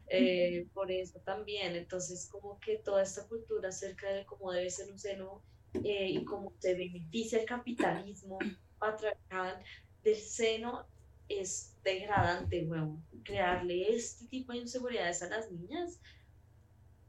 [0.09, 4.91] Eh, por eso también, entonces como que toda esta cultura acerca de cómo debe ser
[4.91, 5.43] un seno
[5.75, 8.39] eh, y cómo se beneficia el capitalismo
[8.79, 9.63] patriarcal
[10.05, 10.87] del seno
[11.29, 16.01] es degradante, bueno, crearle este tipo de inseguridades a las niñas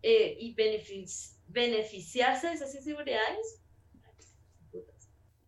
[0.02, 3.62] eh, y beneficiarse de esas inseguridades.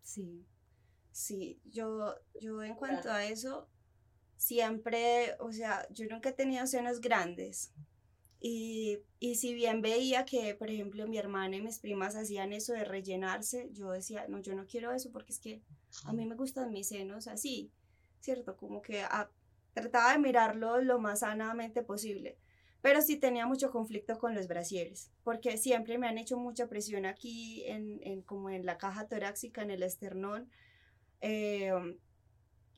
[0.02, 0.44] Sí,
[1.10, 3.68] sí, yo, yo en cuanto a eso,
[4.40, 7.74] siempre, o sea, yo nunca he tenido senos grandes.
[8.40, 12.72] Y, y, si bien veía que, por ejemplo, mi hermana y mis primas hacían eso
[12.72, 15.62] de rellenarse, yo decía, no, yo no quiero eso porque es que
[16.06, 17.70] a mí me gustan mis senos así,
[18.20, 18.56] ¿cierto?
[18.56, 19.04] Como que
[19.74, 22.38] trataba de mirarlo lo más sanamente posible.
[22.80, 27.04] Pero sí tenía mucho conflicto con los brasieres, porque siempre me han hecho mucha presión
[27.04, 30.48] aquí, en, en como en la caja torácica, en el esternón.
[31.20, 31.74] Eh,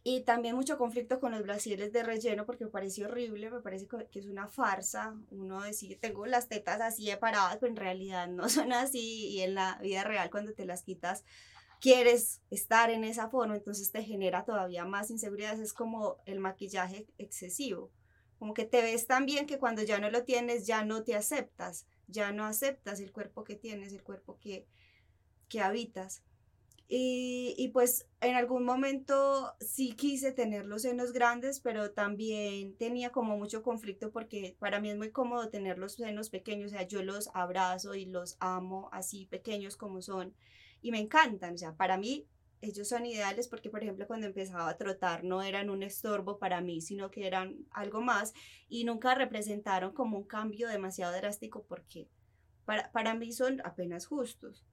[0.05, 3.87] Y también mucho conflicto con los brasieres de relleno porque me parece horrible, me parece
[4.11, 5.15] que es una farsa.
[5.31, 9.41] Uno decir, tengo las tetas así de paradas, pero en realidad no son así y
[9.43, 11.25] en la vida real cuando te las quitas
[11.83, 15.61] quieres estar en esa forma, entonces te genera todavía más inseguridad.
[15.61, 17.91] Es como el maquillaje excesivo,
[18.39, 21.17] como que te ves tan bien que cuando ya no lo tienes ya no te
[21.17, 24.69] aceptas, ya no aceptas el cuerpo que tienes, el cuerpo que,
[25.49, 26.23] que habitas.
[26.89, 33.39] Y, pues en algún momento sí quise tener los senos grandes, pero también tenía como
[33.39, 37.03] mucho conflicto porque para mí es muy cómodo tener los senos pequeños, o sea, yo
[37.03, 40.35] los abrazo y los amo así pequeños como son
[40.83, 42.27] y me encantan, o sea, para mí
[42.61, 46.61] ellos son ideales porque, por ejemplo, cuando empezaba a trotar no eran un estorbo para
[46.61, 48.35] mí, sino que eran algo más
[48.69, 52.09] y nunca representaron como un cambio demasiado drástico porque
[52.65, 54.65] para, para mí son apenas justos.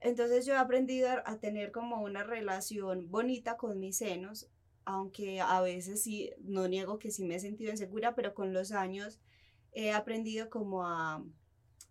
[0.00, 4.48] Entonces yo he aprendido a tener como una relación bonita con mis senos,
[4.84, 8.72] aunque a veces sí, no niego que sí me he sentido insegura, pero con los
[8.72, 9.20] años
[9.72, 11.22] he aprendido como a,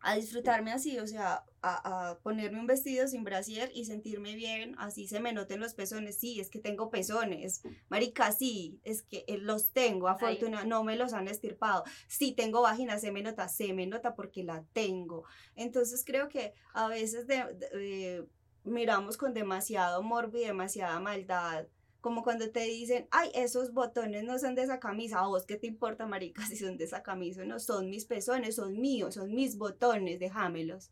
[0.02, 4.76] a disfrutarme así, o sea, a, a, ponerme un vestido sin brasier y sentirme bien,
[4.78, 9.26] así se me noten los pezones, sí, es que tengo pezones, marica, sí, es que
[9.28, 13.50] eh, los tengo, afortunadamente, no me los han estirpado, sí, tengo vagina, se me nota,
[13.50, 15.24] se me nota porque la tengo,
[15.56, 18.28] entonces creo que a veces de,
[18.64, 21.66] miramos con demasiado morbo y demasiada maldad
[22.02, 25.58] como cuando te dicen, ay, esos botones no son de esa camisa, a vos qué
[25.58, 29.34] te importa, marica, si son de esa camisa, no, son mis pezones, son míos, son
[29.34, 30.92] mis botones, déjamelos.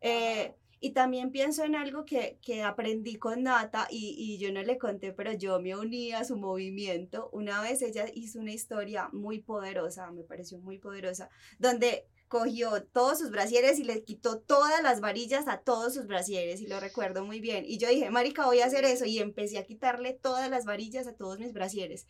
[0.00, 4.62] Eh, y también pienso en algo que, que aprendí con Nata y, y, yo no
[4.64, 7.30] le conté, pero yo me uní a su movimiento.
[7.32, 13.18] Una vez ella hizo una historia muy poderosa, me pareció muy poderosa, donde cogió todos
[13.18, 17.26] sus brasieres y le quitó todas las varillas a todos sus brasieres y lo recuerdo
[17.26, 17.66] muy bien.
[17.66, 21.06] Y yo dije, marica, voy a hacer eso y empecé a quitarle todas las varillas
[21.06, 22.06] a todos mis brasieres.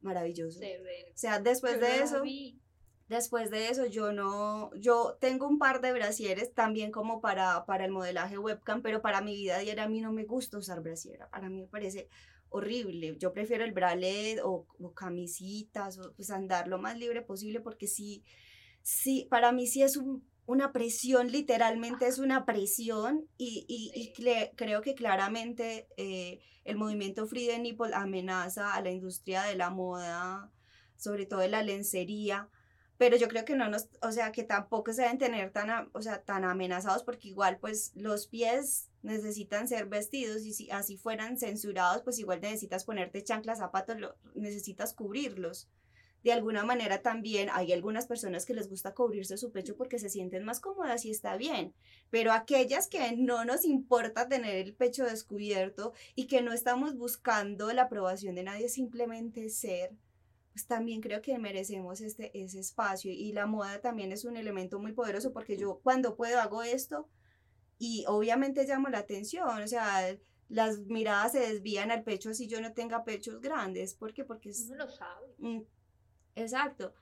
[0.00, 0.60] Maravilloso.
[0.60, 2.22] O sea, después de eso,
[3.08, 7.84] después de eso yo no, yo tengo un par de brasieres también como para, para
[7.84, 11.28] el modelaje webcam, pero para mi vida diaria a mí no me gusta usar brasiera.
[11.30, 12.08] Para mí me parece
[12.48, 13.16] horrible.
[13.18, 17.88] Yo prefiero el bralet o, o camisitas o pues andar lo más libre posible porque
[17.88, 18.22] sí
[18.82, 19.98] sí, para mí sí es
[20.46, 24.12] una presión, literalmente es una presión y, y,
[24.56, 29.70] creo que claramente eh, el movimiento Free the Nipple amenaza a la industria de la
[29.70, 30.50] moda,
[30.96, 32.48] sobre todo de la lencería,
[32.98, 36.02] pero yo creo que no nos, o sea, que tampoco se deben tener tan, o
[36.02, 41.38] sea, tan amenazados porque igual pues los pies necesitan ser vestidos y si así fueran
[41.38, 43.96] censurados, pues igual necesitas ponerte chanclas, zapatos,
[44.34, 45.68] necesitas cubrirlos
[46.22, 50.08] de alguna manera también hay algunas personas que les gusta cubrirse su pecho porque se
[50.08, 51.74] sienten más cómodas y está bien,
[52.10, 57.72] pero aquellas que no nos importa tener el pecho descubierto y que no estamos buscando
[57.72, 59.90] la aprobación de nadie, simplemente ser,
[60.52, 64.78] pues también creo que merecemos este, ese espacio y la moda también es un elemento
[64.78, 67.08] muy poderoso porque yo cuando puedo hago esto
[67.78, 70.16] y obviamente llamo la atención, o sea,
[70.48, 74.24] las miradas se desvían al pecho así yo no tenga pechos grandes, ¿por qué?
[74.24, 75.66] Porque es, Uno lo sabe.
[76.34, 76.94] Exacto.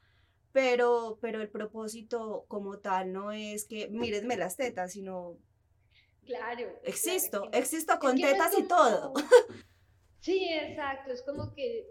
[0.53, 5.39] Pero, pero el propósito como tal no es que mírenme las tetas, sino...
[6.25, 6.81] Claro.
[6.85, 9.15] Existo, existo con tetas y todo.
[10.21, 11.87] Sí, exacto, es como que...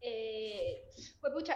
[0.00, 0.84] Eh,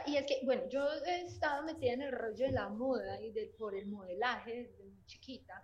[0.06, 3.30] y es que, bueno, yo he estado metida en el rollo de la moda y
[3.30, 5.62] de, por el modelaje desde muy chiquita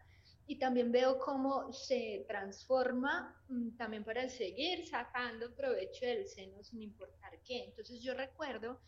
[0.48, 6.80] y también veo cómo se transforma mm, también para seguir sacando provecho del seno sin
[6.82, 7.64] importar qué.
[7.64, 8.80] Entonces yo recuerdo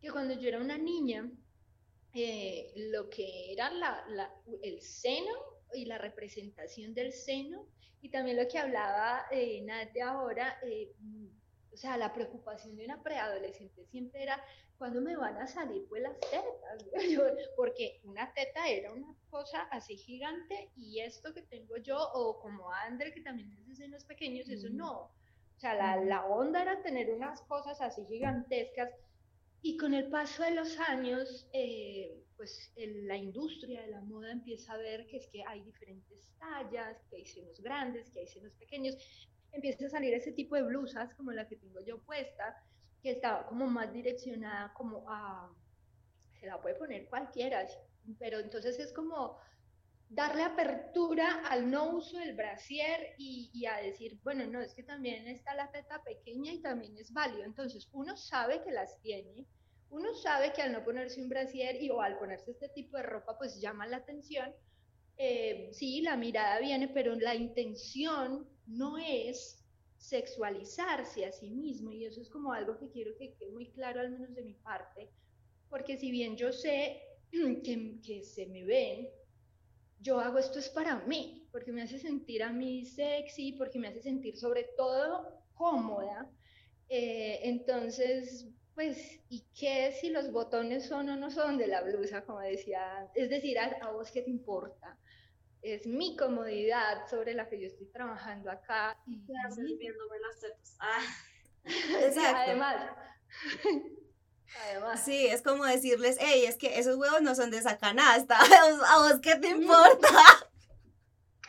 [0.00, 1.30] que cuando yo era una niña,
[2.14, 4.32] eh, lo que era la,
[4.62, 5.32] el seno
[5.74, 7.66] y la representación del seno,
[8.00, 9.66] y también lo que hablaba eh,
[10.04, 10.92] ahora, eh,
[11.72, 14.42] o sea, la preocupación de una preadolescente siempre era,
[14.78, 16.84] ¿cuándo me van a salir pues las tetas?
[17.56, 22.70] Porque una teta era una cosa así gigante y esto que tengo yo, o como
[22.70, 25.10] Andre que también hace senos pequeños, eso no.
[25.56, 28.90] O sea, la, la onda era tener unas cosas así gigantescas
[29.62, 34.74] y con el paso de los años, eh, pues la industria de la moda empieza
[34.74, 38.52] a ver que es que hay diferentes tallas, que hay senos grandes, que hay senos
[38.54, 38.96] pequeños.
[39.50, 42.56] Empieza a salir ese tipo de blusas como la que tengo yo puesta,
[43.02, 45.52] que estaba como más direccionada como a,
[46.38, 47.66] se la puede poner cualquiera,
[48.18, 49.38] pero entonces es como
[50.10, 54.82] darle apertura al no uso del brasier y, y, a decir, bueno, no, es que
[54.82, 57.44] también está la teta pequeña y también es válido.
[57.44, 59.46] Entonces, uno sabe que las tiene,
[59.90, 63.04] uno sabe que al no ponerse un brasier y o al ponerse este tipo de
[63.04, 64.54] ropa, pues llama la atención.
[65.16, 69.64] Eh, sí, la mirada viene, pero la intención no es
[69.96, 74.00] sexualizarse a sí mismo y eso es como algo que quiero que quede muy claro
[74.00, 75.10] al menos de mi parte,
[75.68, 77.02] porque si bien yo sé
[77.32, 79.08] que, que se me ven,
[80.00, 83.88] yo hago esto es para mí, porque me hace sentir a mí sexy, porque me
[83.88, 86.30] hace sentir sobre todo cómoda.
[86.88, 92.24] Eh, entonces, pues, ¿y qué si los botones son o no son de la blusa,
[92.24, 93.10] como decía?
[93.14, 94.96] Es decir, a, vos qué te importa.
[95.60, 98.96] Es mi comodidad sobre la que yo estoy trabajando acá.
[99.06, 100.76] Y viéndome las tetas.
[100.78, 101.02] Ah.
[102.46, 102.92] Además.
[104.64, 105.04] Además.
[105.04, 108.38] Sí, es como decirles, hey, es que esos huevos no son de esa canasta.
[108.88, 110.08] ¿A vos qué te importa?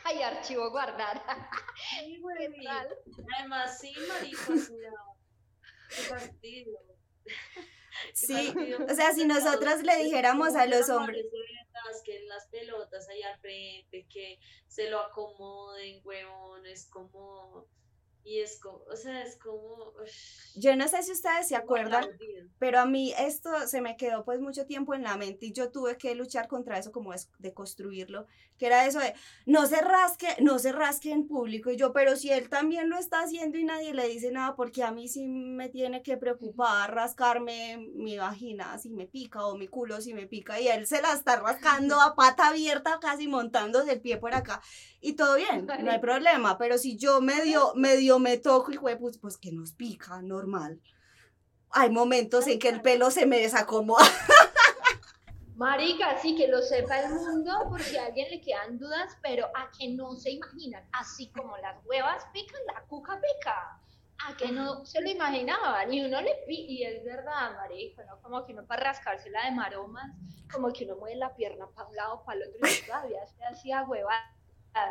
[0.04, 1.24] Ay, archivo guardar.
[3.38, 4.54] Además, sí, marica,
[5.90, 6.80] qué partido.
[8.14, 8.54] Sí,
[8.90, 11.26] o sea, si nosotros le dijéramos a los hombres
[12.04, 17.68] que las pelotas ahí al frente, que se lo acomoden, huevón, es como
[18.30, 19.92] y es como, o sea, es como...
[20.56, 22.06] Yo no sé si ustedes se acuerdan,
[22.60, 25.72] pero a mí esto se me quedó pues mucho tiempo en la mente y yo
[25.72, 28.28] tuve que luchar contra eso como es de construirlo,
[28.60, 29.16] que era eso de
[29.48, 33.00] no se rasque, no se rasque en público y yo, pero si él también lo
[33.00, 36.94] está haciendo y nadie le dice nada, porque a mí sí me tiene que preocupar
[36.94, 41.02] rascarme mi vagina si me pica o mi culo si me pica y él se
[41.02, 44.62] la está rascando a pata abierta casi montándose el pie por acá.
[45.02, 49.18] Y todo bien, no hay problema, pero si yo medio, medio me toco y pues,
[49.18, 50.80] pues que nos pica, normal.
[51.72, 54.06] Hay momentos en que el pelo se me desacomoda.
[55.56, 59.48] Marica, sí, que lo sepa el mundo por si a alguien le quedan dudas, pero
[59.48, 63.82] a que no se imaginan, así como las huevas pican, la cuca pica.
[64.28, 68.22] A que no se lo imaginaban y uno le pica, y es verdad, marica, ¿no?
[68.22, 70.12] Como que uno para rascársela de maromas,
[70.52, 73.44] como que uno mueve la pierna para un lado, para el otro, y todavía se
[73.46, 74.39] hacía hueva Ah,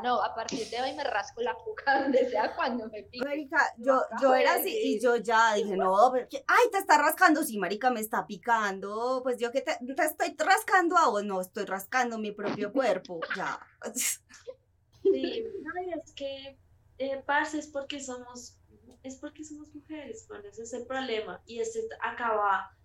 [0.03, 3.25] no, a partir de hoy me rasco la cuca donde sea cuando me pique.
[3.25, 7.59] Marica, yo, yo era así y yo ya dije, no, ay, te está rascando, sí,
[7.59, 12.19] marica, me está picando, pues yo que te, estoy rascando a vos, no, estoy rascando
[12.19, 13.59] mi propio cuerpo, ya.
[13.95, 15.73] Sí, no,
[16.03, 16.59] es que,
[16.99, 18.59] eh, parce, es porque somos,
[19.03, 22.77] es porque somos mujeres, bueno, ese es el problema, y este acaba,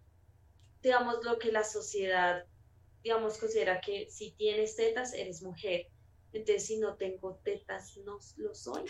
[0.82, 2.46] digamos, lo que la sociedad,
[3.04, 5.88] digamos, considera que si tienes tetas, eres mujer,
[6.34, 8.84] entonces, si no tengo tetas, no lo soy.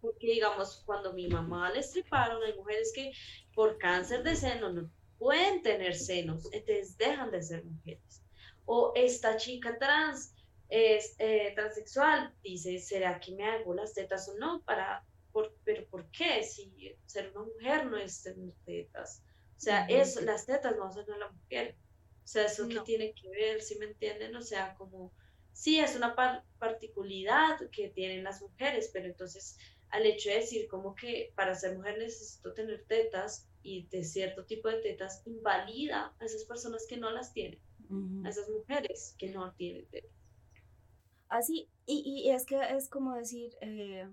[0.00, 3.12] porque, digamos, cuando mi mamá le estriparon, hay mujeres que
[3.54, 8.22] por cáncer de seno no pueden tener senos, entonces dejan de ser mujeres.
[8.64, 10.34] O esta chica trans
[10.68, 14.62] es eh, transexual, dice, ¿será que me hago las tetas o no?
[14.62, 16.42] Para, por, pero ¿por qué?
[16.42, 19.22] Si ser una mujer no es tener tetas.
[19.56, 21.76] O sea, eso, las tetas no hacen a la mujer.
[22.22, 24.36] O sea, eso que tiene que ver, si me entienden?
[24.36, 25.12] O sea, como
[25.58, 26.14] sí es una
[26.60, 29.58] particularidad que tienen las mujeres, pero entonces
[29.90, 34.44] al hecho de decir como que para ser mujer necesito tener tetas y de cierto
[34.44, 37.60] tipo de tetas invalida a esas personas que no las tienen,
[38.24, 40.12] a esas mujeres que no tienen tetas.
[41.28, 44.08] Así, y, y es que es como decir, eh,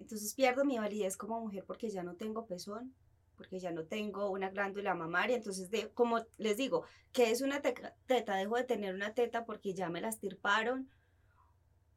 [0.00, 2.94] entonces pierdo mi validez como mujer porque ya no tengo pezón,
[3.36, 7.60] porque ya no tengo una glándula mamaria, entonces de, como les digo, que es una
[7.60, 10.88] teta, dejo de tener una teta porque ya me la estirparon,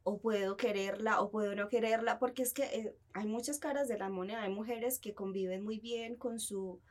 [0.04, 3.98] o puedo quererla o puedo no quererla, porque es que eh, hay muchas caras de
[3.98, 6.82] la moneda, hay mujeres que conviven muy bien con su,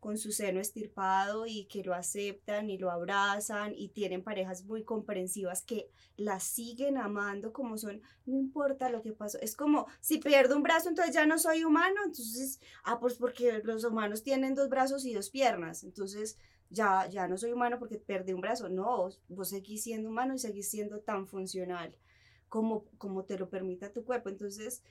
[0.00, 4.84] con su seno estirpado y que lo aceptan y lo abrazan y tienen parejas muy
[4.84, 10.18] comprensivas que las siguen amando como son, no importa lo que pasó, es como si
[10.18, 14.54] pierdo un brazo entonces ya no soy humano, entonces, ah, pues porque los humanos tienen
[14.54, 16.38] dos brazos y dos piernas, entonces
[16.70, 20.38] ya, ya no soy humano porque perdí un brazo, no, vos seguís siendo humano y
[20.38, 21.96] seguís siendo tan funcional
[22.48, 24.82] como, como te lo permita tu cuerpo, entonces,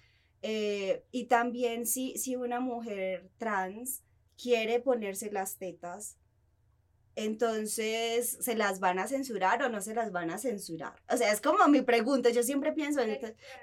[0.42, 4.04] eh, y también si, si una mujer trans,
[4.42, 6.18] quiere ponerse las tetas,
[7.16, 11.02] entonces se las van a censurar o no se las van a censurar.
[11.10, 13.02] O sea, es como mi pregunta, yo siempre pienso,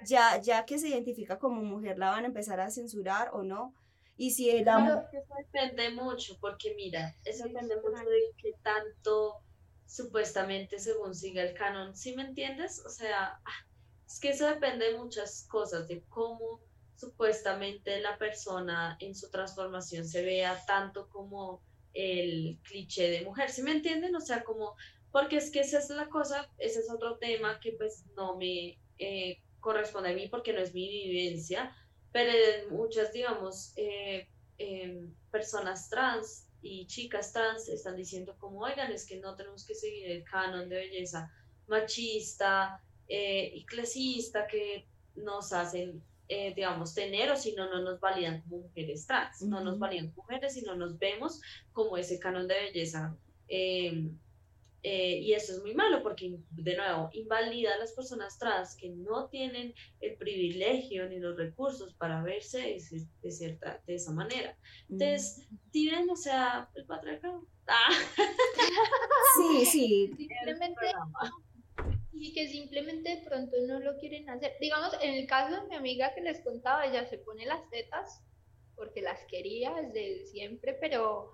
[0.04, 3.72] ya, ya que se identifica como mujer, ¿la van a empezar a censurar o no?
[4.16, 5.06] Y si el amor...
[5.12, 9.40] Eso depende mucho, porque mira, eso depende mucho de qué tanto
[9.86, 12.84] supuestamente según siga el canon, ¿sí me entiendes?
[12.84, 13.66] O sea, ah,
[14.06, 16.60] es que eso depende de muchas cosas, de cómo
[16.96, 23.62] supuestamente la persona en su transformación se vea tanto como el cliché de mujer, ¿sí
[23.62, 24.14] me entienden?
[24.16, 24.74] O sea, como,
[25.12, 28.78] porque es que esa es la cosa, ese es otro tema que pues no me
[28.98, 31.74] eh, corresponde a mí porque no es mi vivencia,
[32.12, 32.32] pero
[32.70, 34.28] muchas, digamos, eh,
[34.58, 39.74] em, personas trans y chicas trans están diciendo como, oigan, es que no tenemos que
[39.74, 41.30] seguir el canon de belleza
[41.66, 48.00] machista eh, y clasista que nos hacen eh, digamos, tener o si no, no nos
[48.00, 51.40] validan como mujeres trans, no nos validan como mujeres y no nos vemos
[51.72, 53.16] como ese canon de belleza.
[53.48, 54.18] Em,
[54.82, 58.90] eh, y eso es muy malo porque, de nuevo, invalida a las personas trans que
[58.90, 62.78] no tienen el privilegio ni los recursos para verse
[63.22, 64.56] de, cierta, de esa manera.
[64.90, 67.46] Entonces, si ven, o sea, el patriarcado.
[67.66, 67.88] Ah.
[69.36, 70.14] Sí, sí.
[70.18, 70.86] Simplemente
[72.16, 74.52] y que simplemente de pronto no lo quieren hacer.
[74.60, 78.22] Digamos, en el caso de mi amiga que les contaba, ella se pone las tetas
[78.76, 81.32] porque las quería desde siempre, pero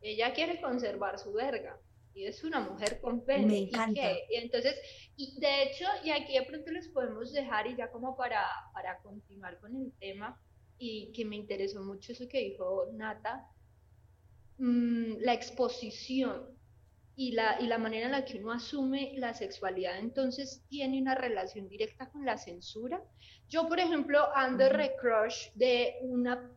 [0.00, 1.78] ella quiere conservar su verga.
[2.14, 3.46] Y es una mujer con pene.
[3.46, 4.12] Me encanta.
[4.30, 4.74] Y, entonces,
[5.16, 8.98] y de hecho, y aquí de pronto les podemos dejar, y ya como para, para
[8.98, 10.38] continuar con el tema,
[10.78, 13.48] y que me interesó mucho eso que dijo Nata,
[14.58, 16.46] mm, la exposición
[17.14, 21.14] y la, y la manera en la que uno asume la sexualidad entonces tiene una
[21.14, 23.02] relación directa con la censura.
[23.48, 26.50] Yo, por ejemplo, ando recrush de, una,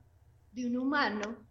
[0.51, 1.45] de un humano,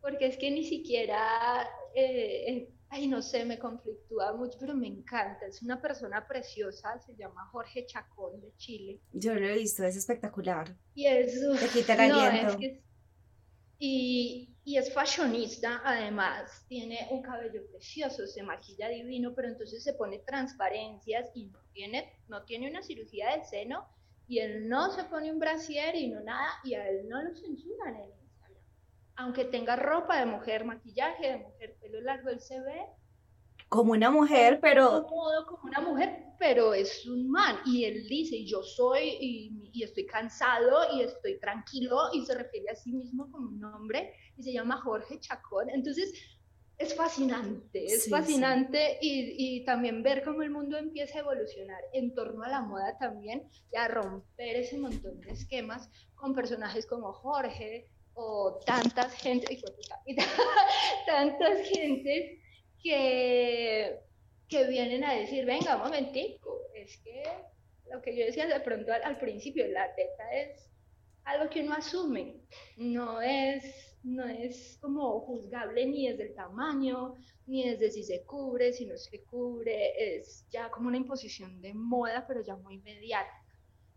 [0.00, 5.46] porque es que ni siquiera, eh, ay, no sé, me conflictúa mucho, pero me encanta.
[5.46, 9.00] Es una persona preciosa, se llama Jorge Chacón de Chile.
[9.12, 10.76] Yo lo he visto, es espectacular.
[10.94, 11.56] Y eso...
[11.56, 12.58] Te quita el aliento.
[13.78, 19.94] Y, y es fashionista, además, tiene un cabello precioso, se maquilla divino, pero entonces se
[19.94, 23.86] pone transparencias y no tiene, no tiene una cirugía del seno
[24.28, 27.34] y él no se pone un brasier y no nada y a él no lo
[27.34, 28.62] censuran en Instagram.
[29.16, 32.86] Aunque tenga ropa de mujer, maquillaje de mujer, pelo largo, él se ve
[33.68, 35.06] como una mujer, pero...
[35.06, 37.56] como una mujer, pero es un man.
[37.64, 42.70] Y él dice, yo soy, y, y, estoy cansado, y estoy tranquilo, y se refiere
[42.70, 45.68] a sí mismo como un hombre, y se llama Jorge Chacón.
[45.70, 46.12] Entonces,
[46.78, 52.14] es fascinante, es fascinante Y, y, también ver cómo el mundo empieza a evolucionar en
[52.14, 57.12] torno a la moda también y a romper ese montón de esquemas con personajes como
[57.12, 59.58] Jorge o tantas gente,
[60.06, 60.16] y
[61.06, 62.38] tantas gentes
[62.86, 64.00] que,
[64.48, 67.24] que vienen a decir, venga, un momentico, es que
[67.90, 70.70] lo que yo decía de pronto al, principio, la teta es
[71.24, 72.36] algo que uno asume,
[72.76, 77.14] no es, no es como juzgable ni desde el tamaño,
[77.46, 81.74] ni desde si se cubre, si no se cubre, es ya como una imposición de
[81.74, 83.32] moda, pero ya muy inmediata.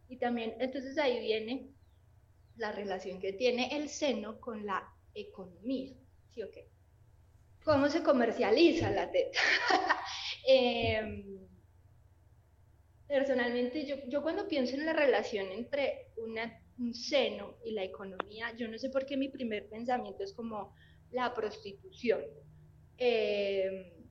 [0.08, 1.70] Y también, entonces ahí viene
[2.56, 4.84] la relación que tiene el seno con la
[5.14, 5.94] economía,
[6.30, 6.69] ¿sí o qué?
[7.70, 9.40] Cómo se comercializa la teta.
[10.52, 11.48] Em,
[13.08, 16.08] personalmente, yo, cuando pienso en la relación entre
[16.78, 20.74] un seno y la economía, yo no sé por qué mi primer pensamiento es como
[21.12, 22.22] la prostitución.
[22.98, 24.08] Em,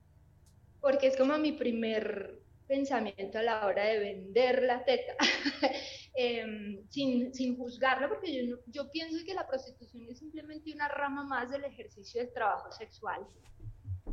[0.79, 5.17] porque es como mi primer pensamiento a la hora de vender la teta,
[6.21, 11.23] em, sin, sin, juzgarlo, porque yo, yo pienso que la prostitución es simplemente una rama
[11.23, 13.25] más del ejercicio del trabajo sexual.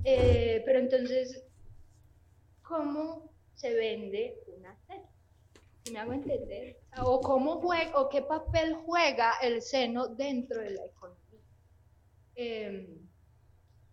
[0.05, 1.45] Eh, pero entonces,
[2.63, 5.11] ¿cómo se vende una teta?
[5.83, 6.79] Si me hago entender.
[7.03, 11.41] O cómo juega, o qué papel juega el seno dentro de la economía.
[12.37, 13.09] Em,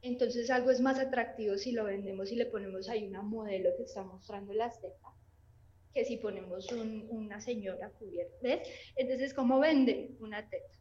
[0.01, 3.83] entonces algo es más atractivo si lo vendemos y le ponemos ahí una modelo que
[3.83, 5.13] está mostrando las tetas,
[5.93, 6.71] que si ponemos
[7.09, 8.35] una señora cubierta.
[8.41, 8.67] ¿Ves?
[8.95, 10.73] Entonces, ¿cómo vende una teta?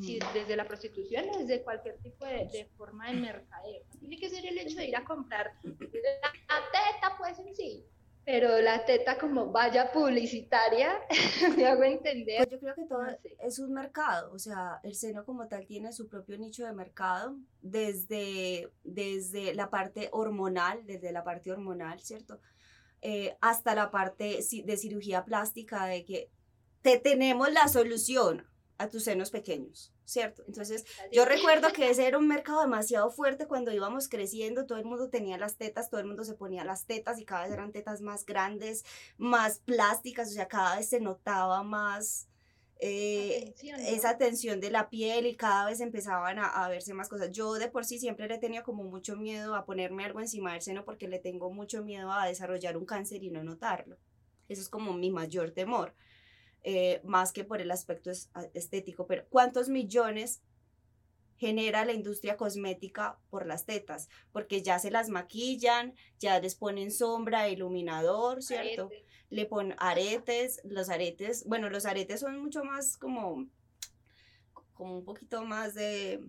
[0.00, 3.82] si desde la prostitución o desde cualquier tipo de, forma de mercadeo.
[4.00, 7.84] tiene que ser el hecho de ir a comprar la teta, pues en sí,
[8.24, 10.98] pero la teta como valla publicitaria,
[11.56, 12.38] me hago entender.
[12.38, 13.06] Pues yo creo que todo
[13.38, 17.36] es un mercado, o sea, el seno como tal tiene su propio nicho de mercado,
[17.60, 22.40] desde, desde la parte hormonal, desde la parte hormonal, ¿cierto?
[23.02, 26.30] Eh, hasta la parte de cirugía plástica, de que
[26.82, 28.46] te tenemos la solución,
[28.78, 30.42] a tus senos pequeños, ¿cierto?
[30.46, 34.84] Entonces, yo recuerdo que ese era un mercado demasiado fuerte cuando íbamos creciendo, todo el
[34.84, 37.72] mundo tenía las tetas, todo el mundo se ponía las tetas y cada vez eran
[37.72, 38.84] tetas más grandes,
[39.16, 42.28] más plásticas, o sea, cada vez se notaba más
[42.78, 43.54] eh,
[43.86, 47.32] esa tensión de la piel y cada vez empezaban a, a, verse más cosas.
[47.32, 50.62] Yo de por sí siempre le tenía como mucho miedo a ponerme algo encima del
[50.62, 53.96] seno porque le tengo mucho miedo a desarrollar un cáncer y no notarlo.
[54.48, 55.94] Eso es como mi mayor temor.
[56.68, 58.10] Eh, más que por el aspecto
[58.52, 60.42] estético, pero ¿cuántos millones
[61.36, 64.08] genera la industria cosmética por las tetas?
[64.32, 68.90] Porque ya se las maquillan, ya les ponen sombra, iluminador, ¿cierto?
[69.28, 73.46] Le ponen aretes, los aretes, bueno, los aretes son mucho más como,
[74.74, 76.20] como un poquito más de...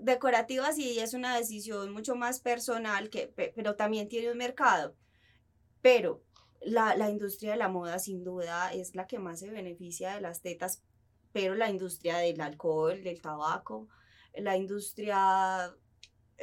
[0.00, 4.96] Decorativas y es una decisión mucho más personal, que, pero también tiene un mercado.
[5.80, 6.24] Pero
[6.60, 10.22] la, la industria de la moda sin duda es la que más se beneficia de
[10.22, 10.82] las tetas,
[11.32, 13.88] pero la industria del alcohol, del tabaco,
[14.34, 15.74] la industria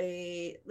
[0.02, 0.62] eh,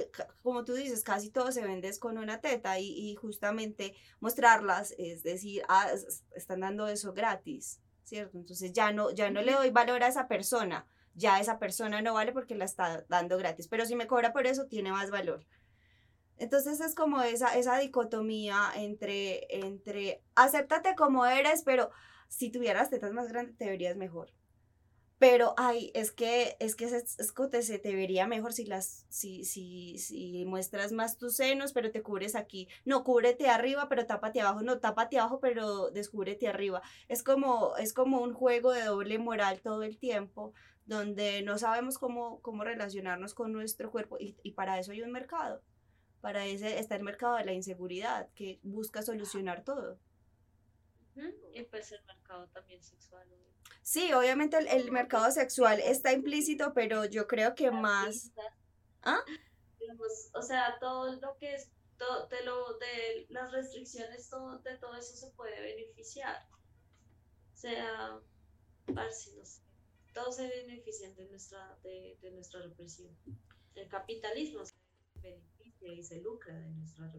[0.42, 5.62] como tú dices, casi todo se vende con una teta y, justamente mostrarlas, es decir,
[5.68, 5.86] ah,
[6.34, 8.38] están dando eso gratis, ¿cierto?
[8.38, 12.14] Entonces ya no, ya no le doy valor a esa persona, ya esa persona no
[12.14, 15.46] vale porque la está dando gratis, pero si me cobra por eso, tiene más valor.
[16.38, 21.90] Entonces es como esa, esa dicotomía entre, entre acéptate como eres, pero
[22.28, 24.32] si tuvieras tetas más grandes te verías mejor
[25.18, 29.98] pero ay, es que es que escote se te vería mejor si las si si
[29.98, 32.68] si muestras más tus senos, pero te cubres aquí.
[32.84, 34.62] No, cúbrete arriba, pero tápate abajo.
[34.62, 36.82] No, tápate abajo, pero descúbrete arriba.
[37.08, 40.52] Es como es como un juego de doble moral todo el tiempo
[40.86, 45.10] donde no sabemos cómo cómo relacionarnos con nuestro cuerpo y, y para eso hay un
[45.12, 45.62] mercado.
[46.20, 49.98] Para ese está el mercado de la inseguridad que busca solucionar todo.
[51.52, 53.26] Y pues el mercado también sexual.
[53.88, 58.30] Sí, obviamente el, mercado sexual está implícito, pero yo creo que más...
[59.02, 59.24] ¿Ah?
[60.34, 64.94] o sea, todo lo que es, todo, de, lo, de las restricciones, todo, de todo
[64.94, 66.46] eso se puede beneficiar.
[67.54, 68.20] O sea,
[69.10, 69.62] si no sé,
[70.12, 73.16] todos se benefician de nuestra, de, de nuestra represión.
[73.74, 74.74] El capitalismo se
[75.22, 77.10] beneficia y se lucra de nuestra.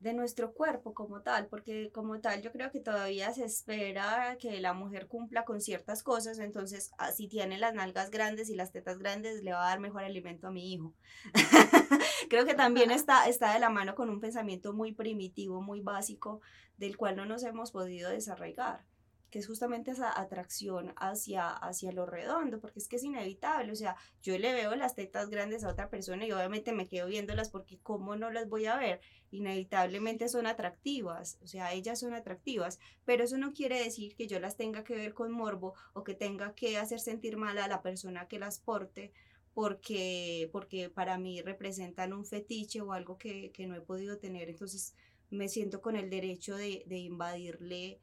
[0.00, 4.60] De nuestro cuerpo como tal, porque como tal yo creo que todavía se espera que
[4.60, 8.72] la mujer cumpla con ciertas cosas, entonces ah, si tiene las nalgas grandes y las
[8.72, 10.94] tetas grandes le va a dar mejor alimento a mi hijo.
[12.30, 16.40] creo que también está, está de la mano con un pensamiento muy primitivo, muy básico,
[16.76, 18.84] del cual no nos hemos podido desarraigar
[19.30, 23.76] que es justamente esa atracción hacia, hacia lo redondo, porque es que es inevitable, o
[23.76, 27.50] sea, yo le veo las tetas grandes a otra persona y obviamente me quedo viéndolas
[27.50, 29.00] porque cómo no las voy a ver,
[29.30, 34.40] inevitablemente son atractivas, o sea, ellas son atractivas, pero eso no quiere decir que yo
[34.40, 37.82] las tenga que ver con morbo o que tenga que hacer sentir mal a la
[37.82, 39.12] persona que las porte,
[39.52, 44.48] porque, porque para mí representan un fetiche o algo que, que no he podido tener,
[44.48, 44.94] entonces
[45.30, 48.00] me siento con el derecho de, de invadirle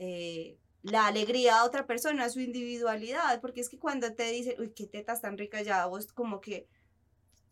[0.00, 4.72] eh, la alegría a otra persona, su individualidad, porque es que cuando te dicen, uy,
[4.72, 6.66] qué tetas tan ricas, ya vos como que,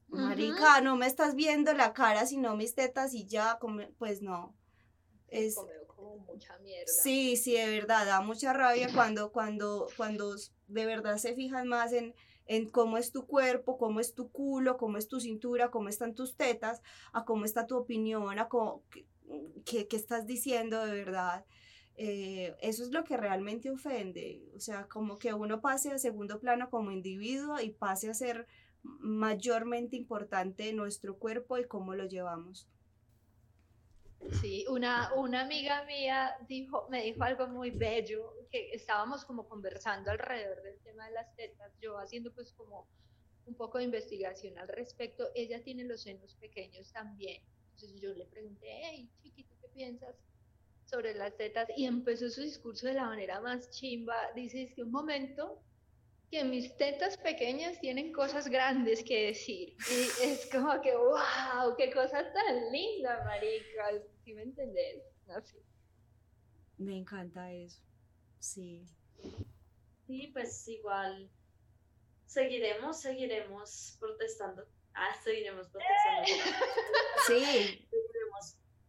[0.08, 3.58] marica, no me estás viendo la cara, sino mis tetas y ya,
[3.98, 4.56] pues no.
[5.28, 5.56] Es,
[5.88, 6.90] como mucha mierda.
[6.90, 10.34] Sí, sí, de verdad, da mucha rabia cuando, cuando, cuando
[10.66, 12.14] de verdad se fijan más en,
[12.46, 16.14] en cómo es tu cuerpo, cómo es tu culo, cómo es tu cintura, cómo están
[16.14, 16.80] tus tetas,
[17.12, 18.84] a cómo está tu opinión, a cómo,
[19.66, 21.44] qué, qué estás diciendo de verdad.
[22.00, 26.38] Eh, eso es lo que realmente ofende, o sea, como que uno pase a segundo
[26.38, 28.46] plano como individuo y pase a ser
[28.84, 32.68] mayormente importante nuestro cuerpo y cómo lo llevamos.
[34.40, 40.12] Sí, una, una amiga mía dijo, me dijo algo muy bello, que estábamos como conversando
[40.12, 42.86] alrededor del tema de las tetas, yo haciendo pues como
[43.46, 47.42] un poco de investigación al respecto, ella tiene los senos pequeños también,
[47.72, 50.14] entonces yo le pregunté, hey, chiquito, ¿qué piensas?
[50.88, 54.16] Sobre las tetas y empezó su discurso de la manera más chimba.
[54.34, 55.62] Dice, que un momento
[56.30, 59.76] que mis tetas pequeñas tienen cosas grandes que decir.
[59.90, 64.02] Y es como que, wow, qué cosa tan linda, marica.
[64.24, 65.02] ¿Sí me entendés?
[65.44, 65.62] Sé.
[66.78, 67.80] Me encanta eso.
[68.40, 68.86] Sí.
[70.06, 71.28] Sí, pues igual
[72.26, 74.64] seguiremos, seguiremos protestando.
[74.94, 76.28] Ah, seguiremos protestando.
[77.26, 77.88] Sí.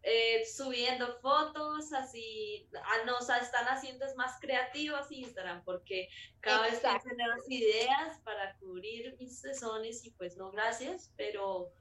[0.02, 6.08] Eh, subiendo fotos, así, ah, nos están haciendo es más creativos Instagram, porque
[6.40, 6.82] cada vez
[7.18, 11.74] nuevas ideas para cubrir mis sesones y pues no, gracias, pero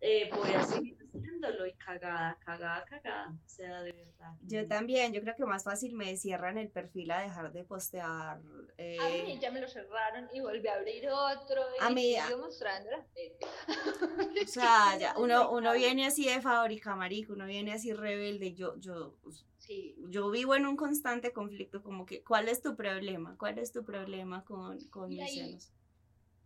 [0.00, 4.32] eh, voy a seguir haciéndolo y cagada, cagada, cagada, o sea, de verdad.
[4.42, 8.40] Yo también, yo creo que más fácil me cierran el perfil a dejar de postear.
[8.78, 8.98] Eh...
[9.00, 12.38] A mí ya me lo cerraron y volví a abrir otro y a mí, sigo
[12.38, 17.92] mostrando las O sea, ya, uno, uno viene así de fábrica, marico, uno viene así
[17.92, 19.16] rebelde, yo, yo,
[19.58, 19.96] sí.
[20.08, 23.36] yo vivo en un constante conflicto, como que, ¿cuál es tu problema?
[23.38, 25.72] ¿Cuál es tu problema con, con mis senos?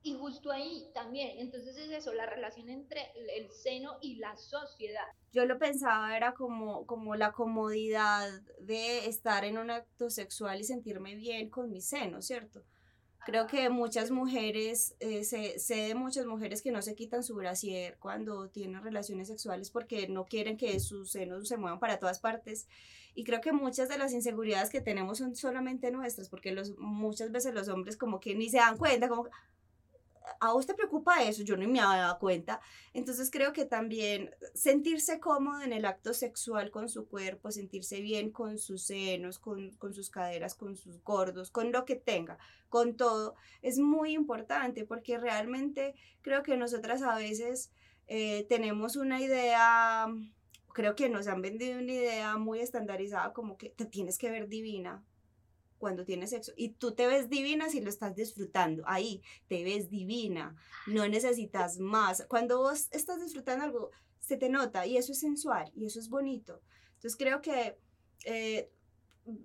[0.02, 5.04] Y justo ahí también, entonces es eso, la relación entre el seno y la sociedad.
[5.30, 8.30] Yo lo pensaba, era como, como la comodidad
[8.60, 12.64] de estar en un acto sexual y sentirme bien con mi seno, ¿cierto?
[13.26, 17.98] Creo que muchas mujeres, eh, sé, de muchas mujeres que no se quitan su brasier
[17.98, 22.66] cuando tienen relaciones sexuales porque no quieren que sus senos se muevan para todas partes.
[23.14, 27.30] Y creo que muchas de las inseguridades que tenemos son solamente nuestras, porque los, muchas
[27.30, 29.28] veces los hombres como que ni se dan cuenta, como,
[30.38, 32.60] a vos te preocupa eso, yo no me había dado cuenta.
[32.92, 38.30] Entonces creo que también sentirse cómodo en el acto sexual con su cuerpo, sentirse bien
[38.30, 42.96] con sus senos, con, con sus caderas, con sus gordos, con lo que tenga, con
[42.96, 47.72] todo, es muy importante porque realmente creo que nosotras a veces
[48.06, 50.06] eh, tenemos una idea,
[50.72, 54.48] creo que nos han vendido una idea muy estandarizada como que te tienes que ver
[54.48, 55.04] divina
[55.80, 59.90] cuando tienes sexo y tú te ves divina si lo estás disfrutando, ahí te ves
[59.90, 60.54] divina,
[60.86, 62.24] no necesitas más.
[62.28, 66.08] Cuando vos estás disfrutando algo, se te nota y eso es sensual y eso es
[66.08, 66.60] bonito.
[66.94, 67.78] Entonces creo que
[68.24, 68.70] eh,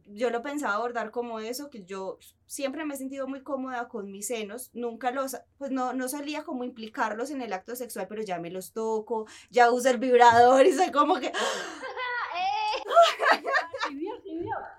[0.05, 4.11] yo lo pensaba abordar como eso, que yo siempre me he sentido muy cómoda con
[4.11, 8.21] mis senos, nunca los, pues no, no solía como implicarlos en el acto sexual, pero
[8.21, 11.31] ya me los toco, ya uso el vibrador y soy como que...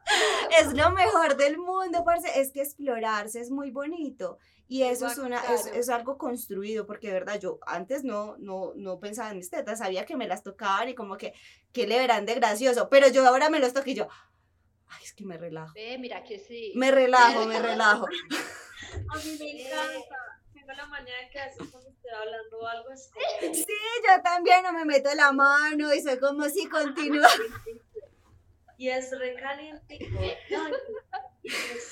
[0.61, 2.41] es lo mejor del mundo, parce.
[2.41, 4.39] Es que explorarse es muy bonito.
[4.69, 8.73] Y eso es, una, es, es, algo construido, porque de verdad yo antes no, no,
[8.75, 11.35] no pensaba en mis tetas, sabía que me las tocaban y como que,
[11.73, 12.89] ¿qué le verán de gracioso?
[12.89, 14.09] Pero yo ahora me los toco y yo,
[14.89, 15.73] ay, es que me relajo.
[16.01, 16.73] Mira que sí.
[16.75, 18.07] Me relajo, me relajo.
[18.07, 20.17] A mí me encanta.
[20.53, 23.11] Tengo la manera de que a veces cuando estoy hablando algo es
[23.53, 23.67] Sí,
[24.09, 27.29] yo también no me meto la mano y soy como si continúa.
[28.77, 29.99] Y es recaliente.
[30.51, 30.61] No,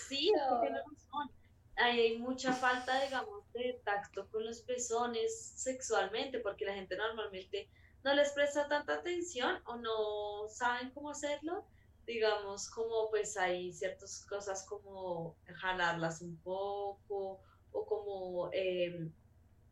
[0.08, 1.30] sí, tiene razón.
[1.76, 7.68] Hay mucha falta, digamos, de tacto con los pezones sexualmente, porque la gente normalmente
[8.04, 11.66] no les presta tanta atención o no saben cómo hacerlo
[12.06, 17.40] digamos, como pues hay ciertas cosas como jalarlas un poco
[17.72, 19.12] o como em,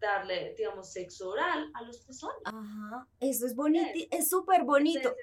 [0.01, 2.43] darle, digamos, sexo oral a los pezones.
[2.45, 5.15] Ajá, eso es bonito, es súper bonito.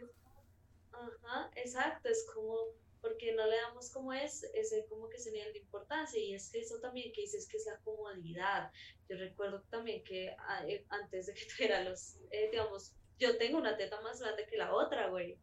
[0.99, 2.57] Ajá, exacto, es como,
[3.01, 6.51] porque no le damos como es, ese como que ese nivel de importancia y es
[6.51, 8.71] que eso también que dices que es la comodidad.
[9.07, 13.57] Yo recuerdo también que ah, eh, antes de que tuviera los, eh, digamos, yo tengo
[13.57, 15.37] una teta más grande que la otra, güey.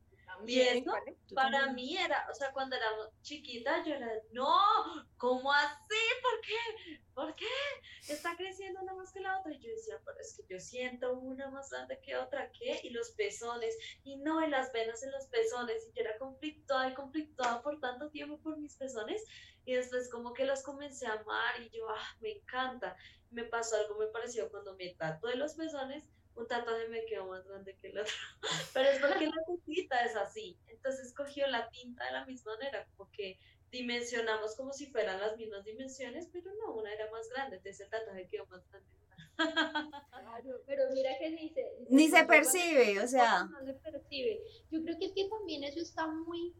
[0.46, 0.92] Y eso
[1.34, 4.58] para mí era, o sea, cuando éramos chiquitas, yo era, no,
[5.16, 5.96] ¿cómo así?
[6.22, 7.00] ¿Por qué?
[7.14, 7.46] ¿Por qué?
[8.08, 9.52] Está creciendo una más que la otra.
[9.52, 12.80] Y yo decía, pero es que yo siento una más grande que otra, ¿qué?
[12.82, 15.86] Y los pezones, y no, y las venas en los pezones.
[15.88, 19.24] Y yo era conflictuada y conflictuada por tanto tiempo por mis pezones.
[19.64, 22.96] Y después como que los comencé a amar y yo, ah, me encanta.
[23.30, 26.04] Me pasó algo, me pareció cuando me de los pezones
[26.36, 28.14] un tatuaje me quedó más grande que el otro.
[28.74, 30.56] Pero es porque la puntita es así.
[30.68, 33.38] Entonces cogió la tinta de la misma manera, como que
[33.70, 37.90] dimensionamos como si fueran las mismas dimensiones, pero no, una era más grande, entonces el
[37.90, 38.88] tatuaje quedó más grande.
[39.36, 43.44] Claro, pero mira que ni se, ni se percibe, o sea.
[43.44, 44.40] No se percibe.
[44.70, 46.54] Yo creo que es que también eso está muy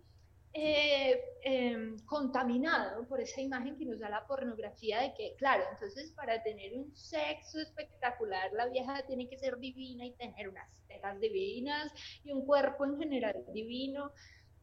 [0.59, 6.13] eh, em, contaminado por esa imagen que nos da la pornografía de que, claro, entonces
[6.13, 11.21] para tener un sexo espectacular, la vieja tiene que ser divina y tener unas tetas
[11.21, 11.93] divinas
[12.25, 14.13] y un cuerpo en general divino.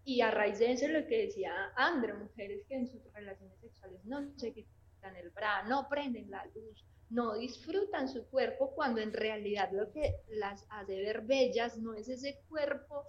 [0.03, 4.03] Y a raíz de eso lo que decía Andrea, mujeres que en sus relaciones sexuales
[4.03, 9.13] no se quitan el bra, no prenden la luz, no disfrutan su cuerpo cuando en
[9.13, 13.05] realidad lo que las hace ver bellas no es ese cuerpo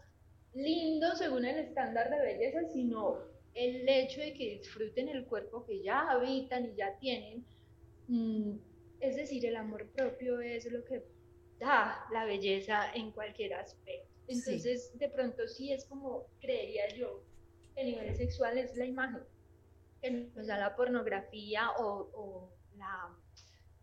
[0.54, 3.18] lindo según el estándar de belleza, sino
[3.54, 7.44] el hecho de que disfruten el cuerpo que ya habitan y ya tienen.
[8.08, 8.56] Mm,
[9.00, 11.02] es decir, el amor propio es lo que
[11.58, 14.08] da la belleza en cualquier aspecto.
[14.26, 17.22] Entonces, de pronto sí es como creería yo,
[17.76, 19.22] el nivel sexual es la imagen
[20.00, 23.14] que nos da la pornografía o, o la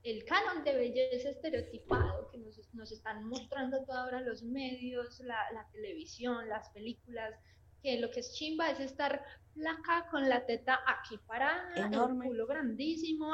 [0.04, 5.52] el canon de belleza estereotipado que nos, nos están mostrando toda hora los medios, la,
[5.54, 7.36] la, televisión, las películas,
[7.82, 9.24] que lo que es chimba es estar
[9.54, 12.26] flaca con la teta aquí parada, Enorme.
[12.26, 13.34] el culo grandísimo,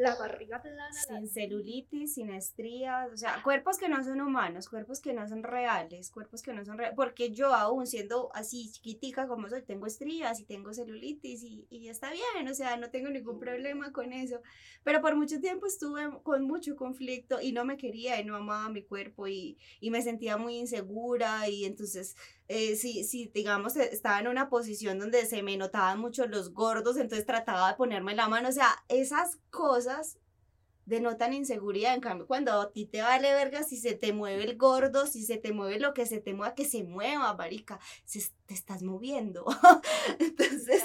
[0.00, 0.92] la barriga plana.
[0.92, 5.42] Sin celulitis, sin estrías, o sea, cuerpos que no son humanos, cuerpos que no son
[5.42, 9.86] reales, cuerpos que no son reales, porque yo aún siendo así chiquitica como soy, tengo
[9.86, 14.12] estrías y tengo celulitis y, y está bien, o sea, no tengo ningún problema con
[14.12, 14.40] eso,
[14.84, 18.68] pero por mucho tiempo estuve con mucho conflicto y no me quería y no amaba
[18.68, 22.16] mi cuerpo y, y me sentía muy insegura y entonces
[22.48, 26.96] eh, si, si, digamos, estaba en una posición donde se me notaban mucho los gordos,
[26.96, 30.18] entonces trataba de ponerme la mano, o sea, esas cosas
[30.86, 34.56] denotan inseguridad, en cambio, cuando a ti te vale verga si se te mueve el
[34.56, 38.22] gordo, si se te mueve lo que se te mueva, que se mueva, marica, se,
[38.46, 39.44] te estás moviendo.
[40.20, 40.84] entonces,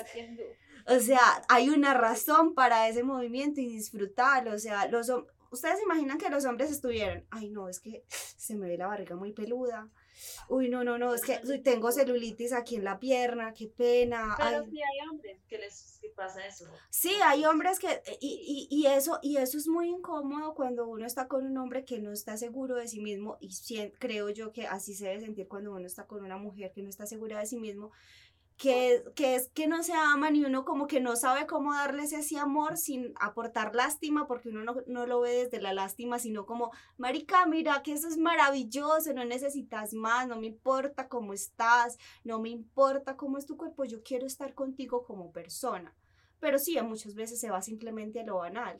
[0.88, 5.12] o sea, hay una razón para ese movimiento y disfrutarlo, o sea, los
[5.52, 9.16] ustedes imaginan que los hombres estuvieran, ay no, es que se me ve la barriga
[9.16, 9.90] muy peluda,
[10.50, 14.36] Uy, no, no, no, es que tengo celulitis aquí en la pierna, qué pena.
[14.38, 16.66] Pero sí hay hombres que les pasa eso.
[16.90, 21.06] Sí, hay hombres que, y, y, y, eso, y eso es muy incómodo cuando uno
[21.06, 23.50] está con un hombre que no está seguro de sí mismo, y
[24.00, 26.90] creo yo que así se debe sentir cuando uno está con una mujer que no
[26.90, 27.92] está segura de sí mismo,
[28.62, 32.14] que, que, es que no se aman y uno como que no sabe cómo darles
[32.14, 36.46] ese amor sin aportar lástima, porque uno no, no, lo ve desde la lástima, sino
[36.46, 41.98] como, marica, mira que eso es maravilloso, no necesitas más, no me importa cómo estás,
[42.24, 45.96] no me importa cómo es tu cuerpo, yo quiero estar contigo como persona.
[46.40, 48.80] Pero sí, muchas veces se va simplemente a lo banal.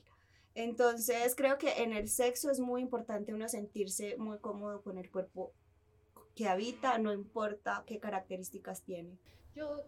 [0.54, 5.10] Entonces creo que en el sexo es muy importante uno sentirse muy cómodo con el
[5.10, 5.54] cuerpo
[6.36, 9.18] que habita, no importa qué características tiene
[9.56, 9.84] yo,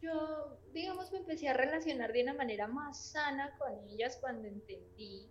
[0.00, 5.30] yo, digamos, me empecé a relacionar de una manera más sana con ellas cuando entendí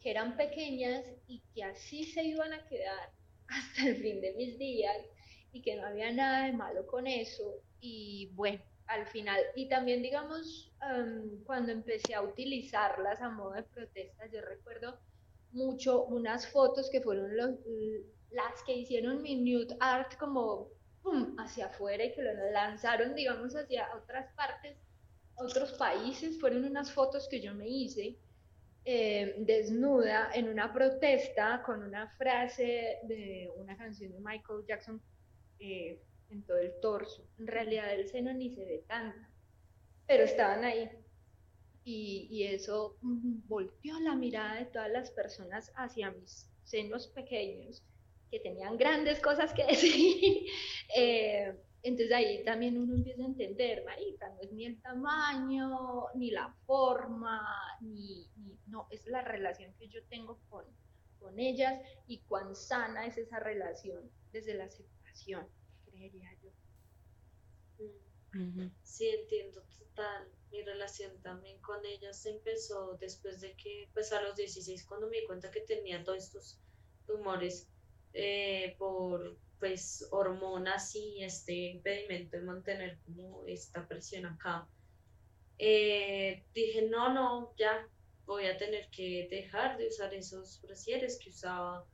[0.00, 3.12] que eran pequeñas y que así se iban a quedar
[3.48, 4.96] hasta el fin de mis días
[5.52, 7.62] y que no había nada de malo con eso.
[7.80, 10.72] Y bueno, al final, y también digamos,
[11.44, 14.98] cuando empecé a utilizarlas a modo de protesta, yo recuerdo
[15.52, 20.68] mucho unas fotos que fueron las que hicieron mi nude art como
[21.38, 24.76] hacia afuera y que lo lanzaron, digamos, hacia otras partes,
[25.36, 26.38] otros países.
[26.40, 28.16] Fueron unas fotos que yo me hice
[28.84, 35.00] eh, desnuda en una protesta con una frase de una canción de Michael Jackson
[35.58, 36.00] eh,
[36.30, 37.26] en todo el torso.
[37.38, 39.28] En realidad el seno ni se ve tanto,
[40.06, 40.88] pero estaban ahí.
[41.84, 47.82] Y, y eso volteó la mirada de todas las personas hacia mis senos pequeños
[48.30, 50.46] que tenían grandes cosas que decir.
[50.96, 56.30] Eh, entonces ahí también uno empieza a entender, marica, no es ni el tamaño, ni
[56.30, 57.46] la forma,
[57.80, 58.28] ni,
[58.66, 60.64] no, es la relación que yo tengo con,
[61.20, 65.46] con ellas y cuán sana es esa relación desde la aceptación,
[65.84, 66.50] creería yo.
[68.82, 70.28] Sí, entiendo total.
[70.50, 75.20] Mi relación también con ellas empezó después de que, pues a los 16, cuando me
[75.20, 76.60] di cuenta que tenía todos estos
[77.06, 77.68] tumores
[78.12, 84.68] eh, por pues hormonas y este impedimento de mantener como esta presión acá.
[85.58, 87.88] Eh, dije, no, no, ya
[88.24, 91.84] voy a tener que dejar de usar esos brasieres que usaba.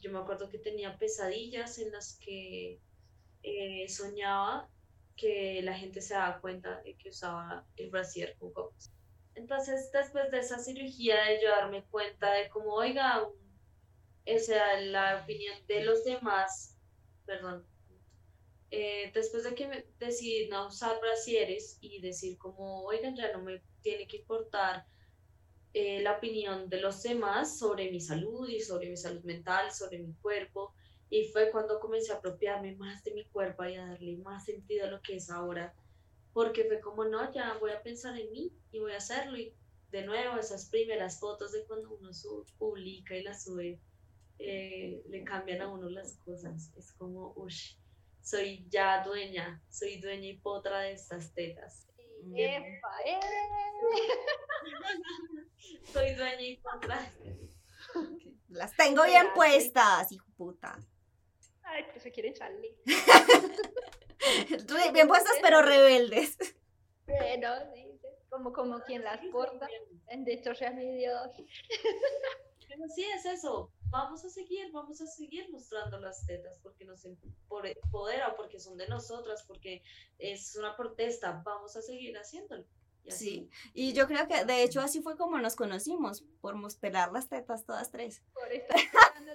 [0.00, 2.80] Yo me acuerdo que tenía pesadillas en las que
[3.42, 4.68] eh, soñaba
[5.16, 8.52] que la gente se daba cuenta de que usaba el brasier con
[9.36, 13.24] Entonces, después de esa cirugía, de yo darme cuenta de cómo, oiga,
[14.24, 16.76] esa la opinión de los demás,
[17.26, 17.66] perdón,
[18.70, 23.62] eh, después de que decidí no usar brasieres y decir como, oigan, ya no me
[23.82, 24.84] tiene que importar
[25.74, 29.98] eh, la opinión de los demás sobre mi salud y sobre mi salud mental, sobre
[29.98, 30.74] mi cuerpo.
[31.10, 34.86] Y fue cuando comencé a apropiarme más de mi cuerpo y a darle más sentido
[34.86, 35.74] a lo que es ahora.
[36.32, 39.38] Porque fue como, no, ya voy a pensar en mí y voy a hacerlo.
[39.38, 39.54] Y
[39.90, 42.10] de nuevo, esas primeras fotos de cuando uno
[42.58, 43.78] publica y las sube
[44.38, 46.70] eh, le cambian a uno las cosas.
[46.76, 47.54] Es como, uy,
[48.22, 51.86] soy ya dueña, soy dueña y potra de estas tetas.
[52.34, 53.20] ¡Epa, eh!
[55.92, 57.12] soy dueña y potra.
[58.48, 60.78] Las tengo bien puestas, hijo puta.
[61.64, 62.76] Ay, pues se quieren salir.
[64.92, 66.38] bien puestas, pero rebeldes.
[67.06, 69.68] Bueno, sí, como, como quien las porta.
[70.16, 71.30] De hecho, sea mi Dios.
[72.68, 77.04] Pero sí es eso, vamos a seguir, vamos a seguir mostrando las tetas porque nos
[77.04, 79.82] empodera, porque son de nosotras, porque
[80.18, 82.64] es una protesta, vamos a seguir haciéndolo.
[83.06, 87.28] sí, y yo creo que de hecho así fue como nos conocimos, por mostrar las
[87.28, 88.22] tetas todas tres.
[88.32, 88.80] Por estar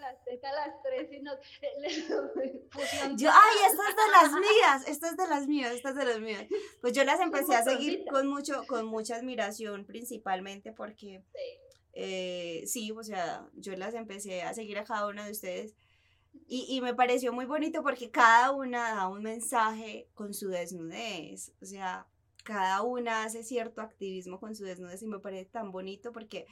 [0.01, 1.37] las tetas las tres y nos...
[3.17, 6.05] yo, ay, esta es de las mías, esta es de las mías, esta es de
[6.05, 6.47] las mías.
[6.81, 11.23] Pues yo las empecé a seguir con mucho, con mucha admiración, principalmente porque...
[11.33, 15.75] Sí eh, sí, o sea, yo las empecé a seguir a cada una de ustedes
[16.47, 21.51] y, y, me pareció muy bonito porque cada una da un mensaje con su desnudez,
[21.61, 22.07] o sea,
[22.43, 26.45] cada una hace cierto activismo con su desnudez y me parece tan bonito porque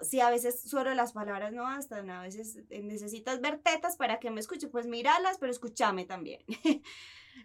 [0.00, 4.30] si a veces solo las palabras no bastan, a veces necesitas ver tetas para que
[4.30, 6.40] me escuche, pues míralas, pero escúchame también.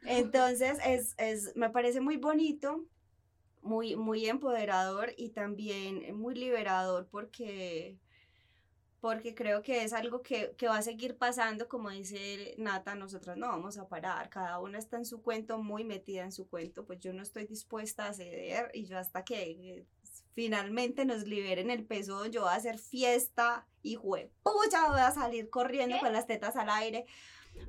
[0.04, 2.86] Entonces, es, es, me parece muy bonito
[3.62, 7.98] muy, muy empoderador y también muy liberador porque,
[9.02, 13.38] porque creo que es algo que, que, va a seguir pasando, como dice Nata, nosotros
[13.38, 16.86] no vamos a parar, cada una está en su cuento, muy metida en su cuento,
[16.86, 19.86] pues yo no estoy dispuesta a ceder y yo hasta que
[20.34, 25.50] finalmente nos liberen el peso, yo voy a hacer fiesta y pucha, voy a salir
[25.50, 27.06] corriendo con las tetas al aire,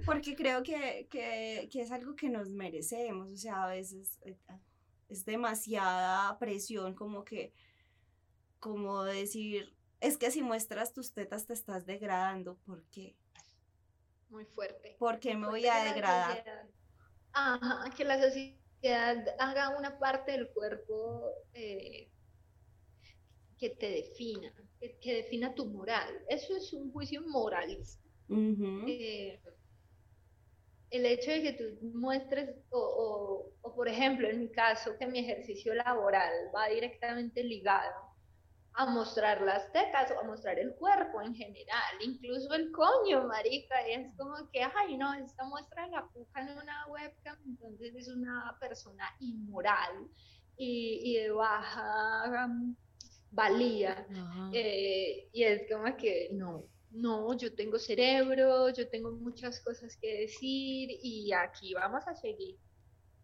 [0.04, 4.18] porque creo que, que, que es algo que nos merecemos, o sea, a veces...
[5.10, 7.52] Es demasiada presión, como que,
[8.58, 13.16] como decir, es que si muestras tus tetas te estás degradando, ¿por qué?
[14.28, 14.96] Muy fuerte.
[14.98, 16.68] ¿Por qué me voy a degradar?
[17.32, 18.56] Ajá, que la sociedad
[19.38, 22.08] haga una parte del cuerpo eh,
[23.58, 26.24] que te defina, que, defina tu moral.
[26.28, 28.08] Eso es un juicio moralista.
[28.28, 29.40] Eh,
[30.90, 31.64] el hecho de que tú
[31.94, 38.10] muestres, o, o, por ejemplo, en mi caso, que mi ejercicio laboral va directamente ligado
[38.74, 43.80] a mostrar las tetas o a mostrar el cuerpo en general, incluso el coño, marica,
[43.86, 48.56] es como que, ay, no, esta muestra la puja en una webcam, entonces es una
[48.60, 50.08] persona inmoral
[50.56, 52.76] y, y de baja um,
[53.30, 54.06] valía,
[54.52, 60.20] eh, y es como que, no, no, yo tengo cerebro, yo tengo muchas cosas que
[60.20, 62.58] decir y aquí vamos a seguir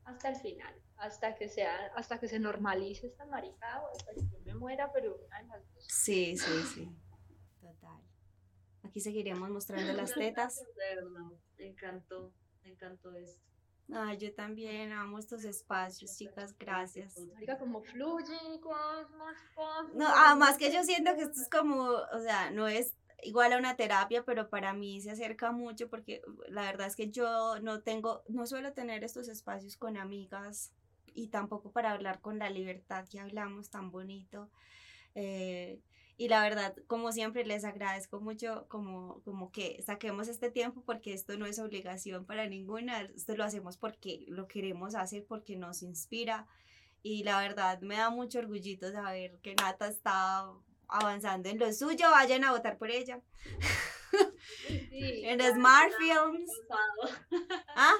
[0.04, 4.20] hasta el final hasta que sea, hasta que se normalice esta maricada o hasta que
[4.20, 5.84] yo me muera, pero una de las dos.
[5.88, 6.90] Sí, sí, sí.
[7.60, 8.00] Total.
[8.82, 10.62] Aquí seguiremos mostrando las tetas.
[11.58, 13.40] Me encantó, me encantó esto.
[13.92, 17.16] Ay, yo también amo estos espacios, chicas, gracias.
[17.34, 19.94] Marica, como fluyen, cosmos, cosmos.
[19.94, 23.58] No, además que yo siento que esto es como, o sea, no es igual a
[23.58, 27.80] una terapia, pero para mí se acerca mucho porque la verdad es que yo no
[27.82, 30.72] tengo, no suelo tener estos espacios con amigas
[31.14, 34.50] y tampoco para hablar con la libertad que hablamos tan bonito.
[35.14, 35.80] Eh,
[36.18, 41.12] y la verdad, como siempre, les agradezco mucho como, como que saquemos este tiempo porque
[41.12, 45.82] esto no es obligación para ninguna, esto lo hacemos porque lo queremos hacer, porque nos
[45.82, 46.46] inspira.
[47.02, 50.50] Y la verdad, me da mucho orgullito saber que Nata está
[50.88, 53.20] avanzando en lo suyo, vayan a votar por ella.
[54.92, 56.50] en Smart Films.
[57.76, 57.94] ¿Ah?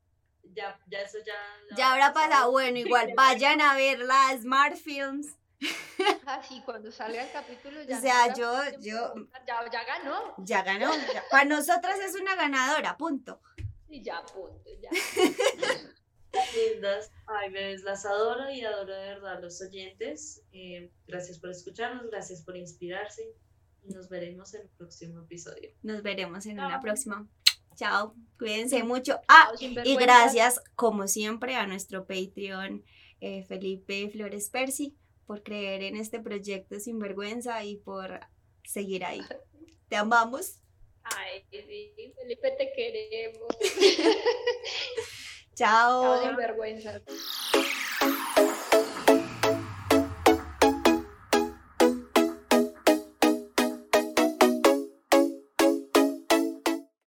[0.54, 1.34] ya, ya eso ya.
[1.76, 2.50] Ya habrá pasado.
[2.50, 5.34] Bueno, igual vayan a ver la Smart Films.
[6.26, 7.98] Ah, sí, cuando salga el capítulo ya.
[7.98, 9.14] O sea, yo, yo.
[9.46, 10.34] Ya, ya ganó.
[10.38, 10.90] Ya ganó.
[11.30, 13.40] Para nosotras es una ganadora, punto.
[13.88, 14.90] Y ya, punto, ya.
[16.72, 17.10] Lindas.
[17.26, 20.42] Ay, bebés, las adoro y adoro de verdad a los oyentes.
[20.52, 23.34] Eh, gracias por escucharnos, gracias por inspirarse.
[23.84, 25.70] Y nos veremos en el próximo episodio.
[25.82, 27.26] Nos veremos en una próxima.
[27.76, 29.20] Chao, cuídense mucho.
[29.28, 32.84] Ah, y gracias, como siempre, a nuestro Patreon
[33.20, 38.20] eh, Felipe Flores Percy por creer en este proyecto sin vergüenza y por
[38.64, 39.20] seguir ahí.
[39.88, 40.60] Te amamos.
[41.02, 43.48] Ay, sí, Felipe, te queremos.
[45.58, 46.22] Chao.
[46.22, 47.02] Chao, vergüenza.